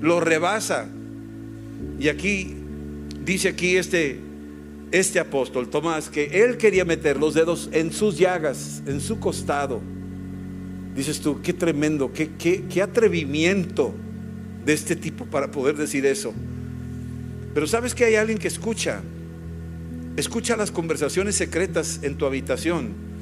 lo 0.00 0.20
rebasa. 0.20 0.88
Y 1.98 2.08
aquí 2.08 2.54
dice 3.24 3.48
aquí 3.48 3.76
este, 3.76 4.20
este 4.92 5.18
apóstol 5.18 5.68
Tomás 5.68 6.10
que 6.10 6.44
él 6.44 6.56
quería 6.58 6.84
meter 6.84 7.16
los 7.16 7.34
dedos 7.34 7.68
en 7.72 7.92
sus 7.92 8.18
llagas, 8.18 8.82
en 8.86 9.00
su 9.00 9.18
costado. 9.18 9.80
Dices 10.94 11.20
tú, 11.20 11.40
qué 11.42 11.52
tremendo, 11.52 12.12
qué, 12.12 12.30
qué, 12.38 12.64
qué 12.70 12.82
atrevimiento 12.82 13.94
de 14.64 14.72
este 14.72 14.94
tipo 14.94 15.24
para 15.24 15.50
poder 15.50 15.76
decir 15.76 16.06
eso. 16.06 16.32
Pero 17.54 17.66
sabes 17.68 17.94
que 17.94 18.04
hay 18.04 18.16
alguien 18.16 18.38
que 18.38 18.48
escucha. 18.48 19.00
Escucha 20.16 20.56
las 20.56 20.70
conversaciones 20.70 21.36
secretas 21.36 22.00
en 22.02 22.16
tu 22.16 22.26
habitación. 22.26 23.14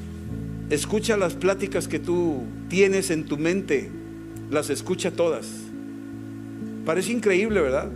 escucha 0.71 1.19
las 1.19 1.35
pláticas 1.35 1.87
que 1.87 1.99
tú 1.99 2.45
tienes 2.71 3.11
en 3.11 3.27
tu 3.27 3.37
mente, 3.37 3.91
las 4.51 4.71
escucha 4.71 5.11
todas. 5.11 5.47
Parece 6.87 7.13
increíble, 7.13 7.61
¿verdad? 7.61 7.91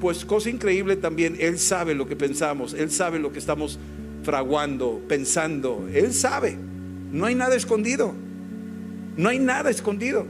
Pues 0.00 0.24
cosa 0.24 0.48
increíble 0.48 0.96
también, 0.96 1.36
Él 1.38 1.58
sabe 1.58 1.94
lo 1.94 2.08
que 2.08 2.16
pensamos, 2.16 2.72
Él 2.72 2.90
sabe 2.90 3.18
lo 3.18 3.32
que 3.32 3.38
estamos 3.38 3.78
fraguando, 4.22 5.02
pensando, 5.06 5.86
Él 5.92 6.14
sabe, 6.14 6.56
no 7.12 7.26
hay 7.26 7.34
nada 7.34 7.54
escondido, 7.54 8.14
no 9.16 9.28
hay 9.28 9.38
nada 9.38 9.70
escondido. 9.70 10.26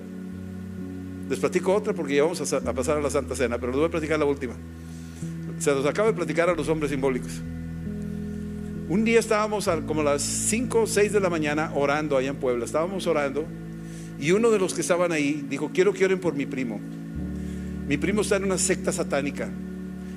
Les 1.29 1.39
platico 1.39 1.73
otra 1.73 1.95
porque 1.95 2.17
ya 2.17 2.23
vamos 2.23 2.53
a, 2.53 2.61
pasar 2.75 2.99
a 2.99 3.01
la 3.01 3.11
Santa 3.11 3.35
Cena, 3.35 3.59
pero 3.59 3.73
les 3.73 3.79
voy 3.79 3.87
a 3.87 3.91
platicar 3.91 4.19
la 4.19 4.27
última. 4.27 4.55
Se 5.65 5.73
los 5.73 5.87
acabo 5.87 6.09
de 6.09 6.15
platicar 6.15 6.51
a 6.51 6.55
los 6.55 6.69
hombres 6.69 6.91
simbólicos. 6.91 7.41
Un 8.87 9.03
día 9.03 9.19
estábamos 9.19 9.67
como 9.87 10.03
a 10.03 10.05
las 10.05 10.21
5 10.21 10.83
o 10.83 10.87
6 10.87 11.11
de 11.11 11.21
la 11.21 11.31
mañana 11.31 11.73
orando 11.75 12.19
allá 12.19 12.29
en 12.29 12.37
Puebla, 12.37 12.67
estábamos 12.67 13.07
orando 13.07 13.47
y 14.21 14.33
uno 14.33 14.51
de 14.51 14.59
los 14.59 14.75
que 14.75 14.83
estaban 14.83 15.11
ahí 15.11 15.43
dijo, 15.49 15.71
quiero 15.73 15.95
que 15.95 16.05
oren 16.05 16.21
por 16.21 16.35
mi 16.35 16.45
primo. 16.45 16.83
Mi 17.89 17.97
primo 17.97 18.21
está 18.21 18.37
en 18.37 18.45
una 18.45 18.59
secta 18.59 18.93
satánica, 18.93 19.49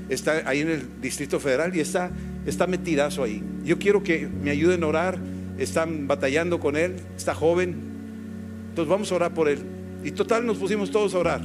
está 0.10 0.42
ahí 0.50 0.60
en 0.60 0.70
el 0.70 0.82
Distrito 1.02 1.40
Federal 1.40 1.74
y 1.74 1.80
está, 1.80 2.12
está 2.46 2.68
metidazo 2.68 3.24
ahí. 3.24 3.42
Yo 3.64 3.80
quiero 3.80 4.04
que 4.04 4.28
me 4.28 4.52
ayuden 4.52 4.84
a 4.84 4.88
orar, 4.88 5.18
están 5.58 6.10
batallando 6.10 6.60
con 6.60 6.76
él, 6.76 6.98
está 7.16 7.34
joven, 7.34 7.74
entonces 8.72 8.90
vamos 8.90 9.10
a 9.14 9.16
orar 9.16 9.34
por 9.34 9.48
él. 9.48 9.60
Y 10.04 10.12
total 10.12 10.46
nos 10.46 10.58
pusimos 10.58 10.92
todos 10.92 11.16
a 11.16 11.20
orar. 11.20 11.42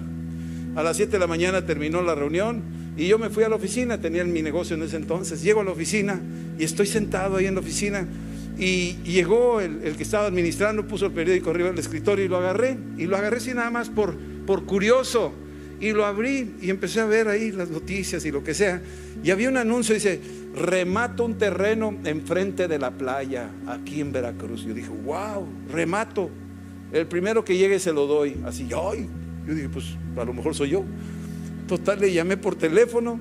A 0.74 0.82
las 0.82 0.96
7 0.96 1.12
de 1.12 1.18
la 1.20 1.28
mañana 1.28 1.64
terminó 1.64 2.02
la 2.02 2.16
reunión 2.16 2.81
y 2.96 3.08
yo 3.08 3.18
me 3.18 3.30
fui 3.30 3.42
a 3.44 3.48
la 3.48 3.56
oficina, 3.56 4.00
tenía 4.00 4.24
mi 4.24 4.42
negocio 4.42 4.76
en 4.76 4.82
ese 4.82 4.96
entonces. 4.96 5.42
Llego 5.42 5.60
a 5.60 5.64
la 5.64 5.70
oficina 5.70 6.20
y 6.58 6.64
estoy 6.64 6.86
sentado 6.86 7.36
ahí 7.36 7.46
en 7.46 7.54
la 7.54 7.60
oficina 7.60 8.06
y, 8.58 8.96
llegó 9.04 9.60
el, 9.60 9.80
que 9.96 10.02
estaba 10.02 10.26
administrando, 10.26 10.86
puso 10.86 11.06
el 11.06 11.12
periódico 11.12 11.50
arriba 11.50 11.70
del 11.70 11.78
escritorio 11.78 12.24
y 12.24 12.28
lo 12.28 12.36
agarré. 12.36 12.76
Y 12.98 13.06
lo 13.06 13.16
agarré 13.16 13.40
sin 13.40 13.56
nada 13.56 13.70
más 13.70 13.88
por, 13.88 14.16
por 14.46 14.64
curioso. 14.64 15.32
Y 15.80 15.92
lo 15.92 16.04
abrí 16.04 16.54
y 16.60 16.70
empecé 16.70 17.00
a 17.00 17.06
ver 17.06 17.28
ahí 17.28 17.50
las 17.50 17.70
noticias 17.70 18.24
y 18.24 18.30
lo 18.30 18.44
que 18.44 18.54
sea. 18.54 18.82
Y 19.24 19.30
había 19.30 19.48
un 19.48 19.56
anuncio, 19.56 19.94
dice, 19.94 20.20
remato 20.54 21.24
un 21.24 21.38
terreno 21.38 21.96
enfrente 22.04 22.68
de 22.68 22.78
la 22.78 22.92
playa, 22.92 23.50
aquí 23.66 24.00
en 24.00 24.12
Veracruz. 24.12 24.64
Yo 24.64 24.74
dije, 24.74 24.90
wow, 24.90 25.46
remato. 25.72 26.30
El 26.92 27.06
primero 27.06 27.44
que 27.44 27.56
llegue 27.56 27.80
se 27.80 27.92
lo 27.92 28.06
doy. 28.06 28.36
Así, 28.44 28.68
yo, 28.68 28.92
yo 28.94 29.54
dije, 29.54 29.68
pues 29.70 29.96
a 30.16 30.24
lo 30.24 30.34
mejor 30.34 30.54
soy 30.54 30.70
yo. 30.70 30.84
Total, 31.72 31.98
le 31.98 32.12
llamé 32.12 32.36
por 32.36 32.54
teléfono 32.54 33.18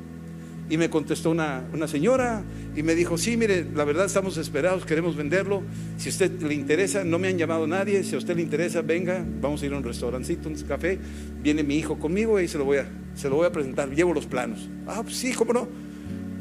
y 0.69 0.75
me 0.75 0.89
contestó 0.89 1.31
una, 1.31 1.63
una, 1.71 1.87
señora 1.87 2.43
y 2.75 2.83
me 2.83 2.95
dijo, 2.95 3.17
sí, 3.17 3.37
mire, 3.37 3.65
la 3.73 3.85
verdad 3.85 4.07
estamos 4.07 4.35
esperados, 4.35 4.85
queremos 4.85 5.15
venderlo. 5.15 5.63
Si 5.95 6.09
a 6.09 6.11
usted 6.11 6.41
le 6.41 6.53
interesa, 6.53 7.05
no 7.05 7.17
me 7.17 7.29
han 7.29 7.37
llamado 7.37 7.65
nadie, 7.65 8.03
si 8.03 8.13
a 8.13 8.17
usted 8.17 8.35
le 8.35 8.41
interesa, 8.41 8.81
venga, 8.81 9.25
vamos 9.39 9.63
a 9.63 9.67
ir 9.67 9.73
a 9.73 9.77
un 9.77 9.85
restaurancito, 9.85 10.49
un 10.49 10.55
café. 10.55 10.99
Viene 11.41 11.63
mi 11.63 11.77
hijo 11.77 11.97
conmigo 11.97 12.41
y 12.41 12.49
se 12.49 12.57
lo 12.57 12.65
voy 12.65 12.79
a, 12.79 12.89
se 13.15 13.29
lo 13.29 13.37
voy 13.37 13.45
a 13.45 13.53
presentar, 13.53 13.89
llevo 13.89 14.13
los 14.13 14.25
planos. 14.25 14.67
Ah, 14.85 14.99
pues 15.01 15.15
sí, 15.15 15.31
cómo 15.31 15.53
no. 15.53 15.69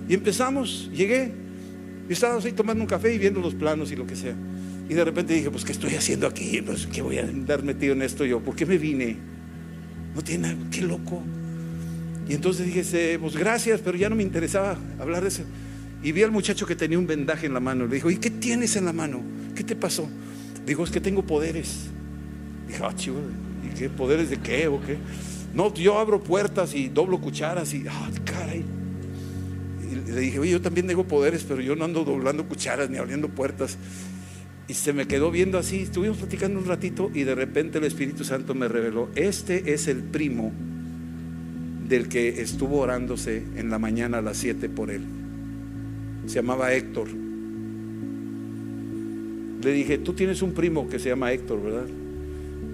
Y 0.09 0.15
empezamos, 0.15 0.91
llegué, 0.93 1.31
y 2.09 2.13
estaba 2.13 2.39
así 2.39 2.51
tomando 2.51 2.83
un 2.83 2.89
café 2.89 3.15
y 3.15 3.19
viendo 3.19 3.39
los 3.39 3.55
planos 3.55 3.93
y 3.93 3.95
lo 3.95 4.05
que 4.05 4.17
sea. 4.17 4.35
Y 4.89 4.95
de 4.95 5.05
repente 5.05 5.33
dije, 5.33 5.49
pues, 5.53 5.65
¿qué 5.65 5.71
estoy 5.71 5.95
haciendo 5.95 6.27
aquí? 6.27 6.61
Pues, 6.61 6.89
¿qué 6.89 7.03
voy 7.03 7.19
a 7.19 7.23
andar 7.23 7.63
metido 7.63 7.93
en 7.93 8.03
esto 8.03 8.25
yo? 8.25 8.41
¿Por 8.41 8.57
qué 8.57 8.67
me 8.67 8.79
vine? 8.79 9.17
No 10.13 10.23
tiene 10.23 10.49
nada, 10.49 10.69
qué 10.73 10.81
loco. 10.81 11.23
Y 12.31 12.35
entonces 12.35 12.73
dije, 12.73 13.19
pues 13.19 13.37
gracias, 13.37 13.81
pero 13.81 13.99
ya 13.99 14.09
no 14.09 14.15
me 14.15 14.23
interesaba 14.23 14.79
hablar 15.01 15.23
de 15.23 15.29
eso. 15.29 15.43
Y 16.01 16.13
vi 16.13 16.23
al 16.23 16.31
muchacho 16.31 16.65
que 16.65 16.77
tenía 16.77 16.97
un 16.97 17.09
vendaje 17.09 17.47
en 17.47 17.55
la 17.55 17.59
mano. 17.59 17.89
Le 17.89 17.97
dijo, 17.97 18.09
¿y 18.09 18.19
qué 18.19 18.31
tienes 18.31 18.77
en 18.77 18.85
la 18.85 18.93
mano? 18.93 19.21
¿Qué 19.57 19.65
te 19.65 19.75
pasó? 19.75 20.09
Dijo, 20.65 20.85
es 20.85 20.91
que 20.91 21.01
tengo 21.01 21.25
poderes. 21.25 21.87
Dije, 22.69 22.85
ah, 22.85 22.95
chivo, 22.95 23.19
¿y 23.65 23.77
qué 23.77 23.91
poderes 23.91 24.31
de 24.31 24.37
qué 24.37 24.69
o 24.69 24.81
qué? 24.81 24.97
No, 25.55 25.75
yo 25.75 25.99
abro 25.99 26.23
puertas 26.23 26.73
y 26.73 26.89
doblo 26.89 27.21
cucharas 27.21 27.75
y, 27.75 27.85
ah, 27.91 28.09
caray. 28.25 28.65
Y 29.91 30.13
le 30.13 30.21
dije, 30.21 30.39
oye, 30.39 30.53
yo 30.53 30.61
también 30.61 30.87
tengo 30.87 31.03
poderes, 31.03 31.43
pero 31.43 31.61
yo 31.61 31.75
no 31.75 31.85
ando 31.85 32.05
doblando 32.05 32.47
cucharas 32.47 32.89
ni 32.91 32.99
abriendo 32.99 33.29
puertas. 33.29 33.77
Y 34.69 34.75
se 34.75 34.93
me 34.93 35.09
quedó 35.09 35.33
viendo 35.33 35.59
así, 35.59 35.81
estuvimos 35.81 36.19
platicando 36.19 36.61
un 36.61 36.67
ratito 36.67 37.11
y 37.13 37.25
de 37.25 37.35
repente 37.35 37.79
el 37.79 37.85
Espíritu 37.87 38.23
Santo 38.23 38.55
me 38.55 38.69
reveló, 38.69 39.09
este 39.17 39.75
es 39.75 39.89
el 39.89 40.05
primo 40.05 40.53
del 41.91 42.09
que 42.09 42.41
estuvo 42.41 42.79
orándose 42.79 43.43
en 43.57 43.69
la 43.69 43.81
mañana 43.81 44.19
a 44.19 44.23
las 44.23 44.37
7 44.39 44.69
por 44.69 44.91
él. 44.91 45.03
Se 46.27 46.37
llamaba 46.37 46.73
Héctor. 46.73 47.09
Le 49.63 49.73
dije, 49.73 49.99
tú 49.99 50.13
tienes 50.13 50.41
un 50.41 50.53
primo 50.53 50.89
que 50.89 51.01
se 51.01 51.09
llama 51.09 51.33
Héctor, 51.33 51.61
¿verdad? 51.61 51.87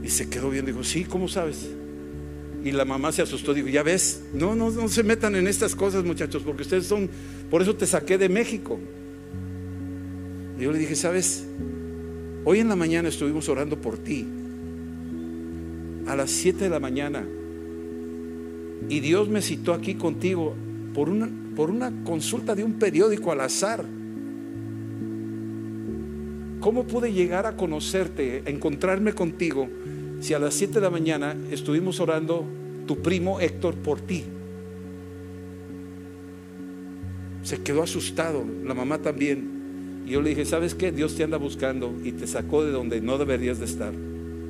Y 0.04 0.08
se 0.10 0.28
quedó 0.28 0.50
viendo, 0.50 0.70
dijo, 0.70 0.84
sí, 0.84 1.04
¿cómo 1.04 1.28
sabes? 1.28 1.66
Y 2.62 2.72
la 2.72 2.84
mamá 2.84 3.10
se 3.10 3.22
asustó, 3.22 3.54
dijo, 3.54 3.68
ya 3.68 3.82
ves, 3.82 4.22
no, 4.34 4.54
no, 4.54 4.70
no 4.70 4.88
se 4.88 5.02
metan 5.02 5.34
en 5.34 5.46
estas 5.46 5.74
cosas 5.74 6.04
muchachos, 6.04 6.42
porque 6.44 6.62
ustedes 6.62 6.84
son, 6.84 7.08
por 7.50 7.62
eso 7.62 7.74
te 7.74 7.86
saqué 7.86 8.18
de 8.18 8.28
México. 8.28 8.78
Y 10.58 10.64
yo 10.64 10.72
le 10.72 10.78
dije, 10.78 10.94
¿sabes? 10.94 11.46
Hoy 12.44 12.60
en 12.60 12.68
la 12.68 12.76
mañana 12.76 13.08
estuvimos 13.08 13.48
orando 13.48 13.80
por 13.80 13.96
ti. 13.96 14.26
A 16.06 16.14
las 16.14 16.30
7 16.30 16.64
de 16.64 16.70
la 16.70 16.80
mañana. 16.80 17.26
Y 18.88 19.00
Dios 19.00 19.28
me 19.28 19.42
citó 19.42 19.72
aquí 19.72 19.94
contigo 19.94 20.54
por 20.94 21.08
una, 21.08 21.28
por 21.54 21.70
una 21.70 21.92
consulta 22.04 22.54
de 22.54 22.64
un 22.64 22.74
periódico 22.74 23.32
al 23.32 23.40
azar. 23.40 23.84
¿Cómo 26.60 26.84
pude 26.84 27.12
llegar 27.12 27.46
a 27.46 27.56
conocerte, 27.56 28.42
a 28.46 28.50
encontrarme 28.50 29.12
contigo, 29.12 29.68
si 30.20 30.34
a 30.34 30.38
las 30.38 30.54
7 30.54 30.74
de 30.74 30.80
la 30.80 30.90
mañana 30.90 31.36
estuvimos 31.50 32.00
orando 32.00 32.44
tu 32.86 33.02
primo 33.02 33.40
Héctor 33.40 33.74
por 33.74 34.00
ti? 34.00 34.24
Se 37.42 37.62
quedó 37.62 37.82
asustado, 37.82 38.44
la 38.64 38.74
mamá 38.74 38.98
también. 38.98 40.04
Y 40.06 40.10
yo 40.10 40.22
le 40.22 40.30
dije, 40.30 40.44
¿sabes 40.44 40.74
qué? 40.74 40.92
Dios 40.92 41.14
te 41.14 41.24
anda 41.24 41.36
buscando 41.36 41.94
y 42.02 42.12
te 42.12 42.26
sacó 42.26 42.64
de 42.64 42.72
donde 42.72 43.00
no 43.00 43.18
deberías 43.18 43.58
de 43.58 43.66
estar. 43.66 43.92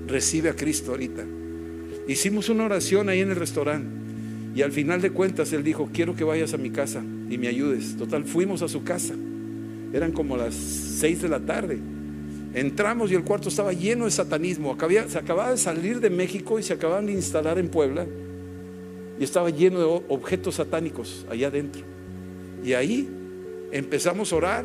Recibe 0.06 0.50
a 0.50 0.56
Cristo 0.56 0.92
ahorita. 0.92 1.24
Hicimos 2.08 2.48
una 2.48 2.64
oración 2.64 3.08
ahí 3.08 3.20
en 3.20 3.30
el 3.30 3.36
restaurante. 3.36 4.05
Y 4.56 4.62
al 4.62 4.72
final 4.72 5.02
de 5.02 5.10
cuentas 5.10 5.52
él 5.52 5.62
dijo, 5.62 5.90
quiero 5.92 6.16
que 6.16 6.24
vayas 6.24 6.54
a 6.54 6.56
mi 6.56 6.70
casa 6.70 7.04
y 7.28 7.36
me 7.36 7.46
ayudes. 7.46 7.94
Total, 7.98 8.24
fuimos 8.24 8.62
a 8.62 8.68
su 8.68 8.84
casa. 8.84 9.12
Eran 9.92 10.12
como 10.12 10.38
las 10.38 10.54
seis 10.54 11.20
de 11.20 11.28
la 11.28 11.40
tarde. 11.40 11.78
Entramos 12.54 13.12
y 13.12 13.14
el 13.16 13.22
cuarto 13.22 13.50
estaba 13.50 13.74
lleno 13.74 14.06
de 14.06 14.10
satanismo. 14.10 14.74
se 15.08 15.18
acababa 15.18 15.50
de 15.50 15.58
salir 15.58 16.00
de 16.00 16.08
México 16.08 16.58
y 16.58 16.62
se 16.62 16.72
acababan 16.72 17.04
de 17.04 17.12
instalar 17.12 17.58
en 17.58 17.68
Puebla. 17.68 18.06
Y 19.20 19.24
estaba 19.24 19.50
lleno 19.50 19.78
de 19.78 20.02
objetos 20.08 20.54
satánicos 20.54 21.26
allá 21.28 21.48
adentro. 21.48 21.82
Y 22.64 22.72
ahí 22.72 23.06
empezamos 23.72 24.32
a 24.32 24.36
orar 24.36 24.64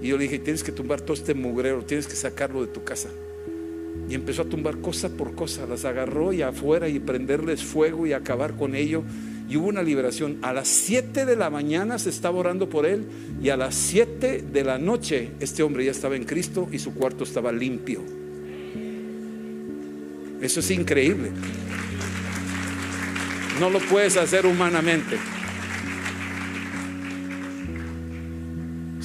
y 0.00 0.08
yo 0.08 0.16
le 0.16 0.22
dije, 0.22 0.38
tienes 0.38 0.64
que 0.64 0.72
tumbar 0.72 1.02
todo 1.02 1.12
este 1.12 1.34
mugrero, 1.34 1.84
tienes 1.84 2.06
que 2.06 2.16
sacarlo 2.16 2.62
de 2.62 2.68
tu 2.68 2.82
casa. 2.84 3.10
Y 4.08 4.14
empezó 4.14 4.42
a 4.42 4.44
tumbar 4.44 4.78
cosa 4.78 5.08
por 5.08 5.34
cosa, 5.34 5.66
las 5.66 5.84
agarró 5.84 6.32
y 6.32 6.42
afuera 6.42 6.88
y 6.88 7.00
prenderles 7.00 7.64
fuego 7.64 8.06
y 8.06 8.12
acabar 8.12 8.54
con 8.54 8.74
ello. 8.74 9.02
Y 9.48 9.56
hubo 9.56 9.66
una 9.66 9.82
liberación. 9.82 10.38
A 10.42 10.52
las 10.52 10.68
7 10.68 11.24
de 11.24 11.36
la 11.36 11.50
mañana 11.50 11.98
se 11.98 12.10
estaba 12.10 12.38
orando 12.38 12.68
por 12.68 12.86
él 12.86 13.04
y 13.42 13.48
a 13.48 13.56
las 13.56 13.74
7 13.74 14.44
de 14.52 14.64
la 14.64 14.78
noche 14.78 15.30
este 15.40 15.62
hombre 15.62 15.84
ya 15.84 15.90
estaba 15.90 16.16
en 16.16 16.24
Cristo 16.24 16.68
y 16.70 16.78
su 16.78 16.94
cuarto 16.94 17.24
estaba 17.24 17.52
limpio. 17.52 18.02
Eso 20.40 20.60
es 20.60 20.70
increíble. 20.70 21.30
No 23.58 23.70
lo 23.70 23.78
puedes 23.80 24.16
hacer 24.16 24.46
humanamente. 24.46 25.16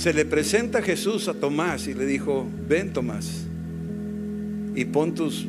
se 0.02 0.16
le 0.16 0.26
presenta 0.26 0.82
Jesús 0.82 1.28
a 1.28 1.36
Tomás 1.36 1.86
y 1.86 1.94
le 1.94 2.08
dijo, 2.08 2.50
ven 2.68 2.92
Tomás 2.92 3.46
y 4.76 4.86
pon 4.86 5.14
tus 5.14 5.46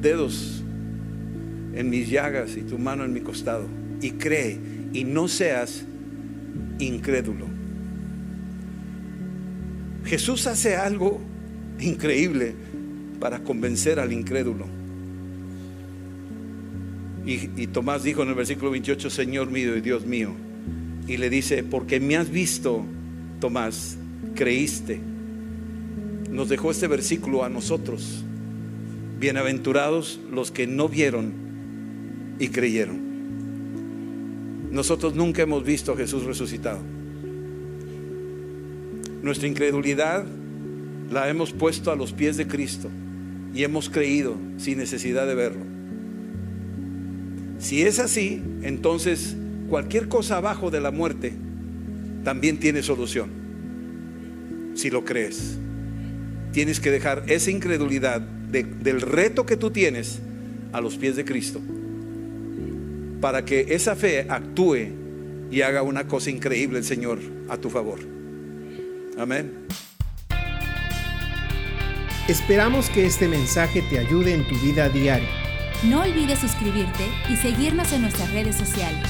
dedos 0.00 0.62
en 1.74 1.90
mis 1.90 2.08
llagas 2.08 2.56
y 2.56 2.62
tu 2.62 2.78
mano 2.78 3.04
en 3.04 3.12
mi 3.12 3.20
costado 3.20 3.66
y 4.00 4.12
cree 4.12 4.58
y 4.92 5.04
no 5.04 5.28
seas 5.28 5.84
incrédulo. 6.78 7.46
Jesús 10.04 10.46
hace 10.46 10.76
algo 10.76 11.20
increíble 11.80 12.54
para 13.20 13.40
convencer 13.40 13.98
al 13.98 14.12
incrédulo. 14.12 14.66
Y, 17.26 17.50
y, 17.60 17.66
Tomás 17.66 18.04
dijo 18.04 18.22
en 18.22 18.28
el 18.28 18.34
versículo 18.36 18.70
28, 18.70 19.10
Señor 19.10 19.50
mío 19.50 19.76
y 19.76 19.80
Dios 19.80 20.06
mío. 20.06 20.30
Y 21.08 21.16
le 21.16 21.28
dice, 21.28 21.64
porque 21.64 21.98
me 21.98 22.16
has 22.16 22.30
visto, 22.30 22.84
Tomás, 23.40 23.98
creíste. 24.36 25.00
Nos 26.30 26.48
dejó 26.48 26.70
este 26.70 26.86
versículo 26.86 27.42
a 27.42 27.48
nosotros. 27.48 28.24
Bienaventurados 29.18 30.20
los 30.30 30.50
que 30.50 30.66
no 30.66 30.90
vieron 30.90 31.32
y 32.38 32.48
creyeron. 32.48 33.06
Nosotros 34.70 35.14
nunca 35.14 35.40
hemos 35.40 35.64
visto 35.64 35.92
a 35.92 35.96
Jesús 35.96 36.24
resucitado. 36.24 36.80
Nuestra 39.22 39.48
incredulidad 39.48 40.26
la 41.10 41.30
hemos 41.30 41.52
puesto 41.52 41.90
a 41.90 41.96
los 41.96 42.12
pies 42.12 42.36
de 42.36 42.46
Cristo 42.46 42.90
y 43.54 43.64
hemos 43.64 43.88
creído 43.88 44.36
sin 44.58 44.76
necesidad 44.76 45.26
de 45.26 45.34
verlo. 45.34 45.64
Si 47.58 47.82
es 47.82 47.98
así, 47.98 48.42
entonces 48.60 49.34
cualquier 49.70 50.08
cosa 50.08 50.36
abajo 50.36 50.70
de 50.70 50.80
la 50.82 50.90
muerte 50.90 51.32
también 52.22 52.58
tiene 52.58 52.82
solución. 52.82 53.30
Si 54.74 54.90
lo 54.90 55.06
crees, 55.06 55.56
tienes 56.52 56.80
que 56.80 56.90
dejar 56.90 57.24
esa 57.28 57.50
incredulidad 57.50 58.35
del 58.50 59.00
reto 59.00 59.46
que 59.46 59.56
tú 59.56 59.70
tienes 59.70 60.20
a 60.72 60.80
los 60.80 60.96
pies 60.96 61.16
de 61.16 61.24
Cristo 61.24 61.60
para 63.20 63.44
que 63.44 63.66
esa 63.70 63.96
fe 63.96 64.26
actúe 64.28 64.88
y 65.50 65.62
haga 65.62 65.82
una 65.82 66.06
cosa 66.06 66.30
increíble 66.30 66.78
el 66.78 66.84
Señor 66.84 67.18
a 67.48 67.56
tu 67.56 67.70
favor. 67.70 67.98
Amén. 69.18 69.66
Esperamos 72.28 72.90
que 72.90 73.06
este 73.06 73.28
mensaje 73.28 73.82
te 73.82 73.98
ayude 73.98 74.34
en 74.34 74.46
tu 74.48 74.56
vida 74.58 74.88
diaria. 74.88 75.28
No 75.84 76.02
olvides 76.02 76.40
suscribirte 76.40 77.04
y 77.30 77.36
seguirnos 77.36 77.92
en 77.92 78.02
nuestras 78.02 78.32
redes 78.32 78.56
sociales. 78.56 79.08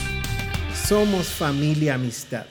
Somos 0.75 1.29
familia 1.29 1.95
amistad. 1.95 2.47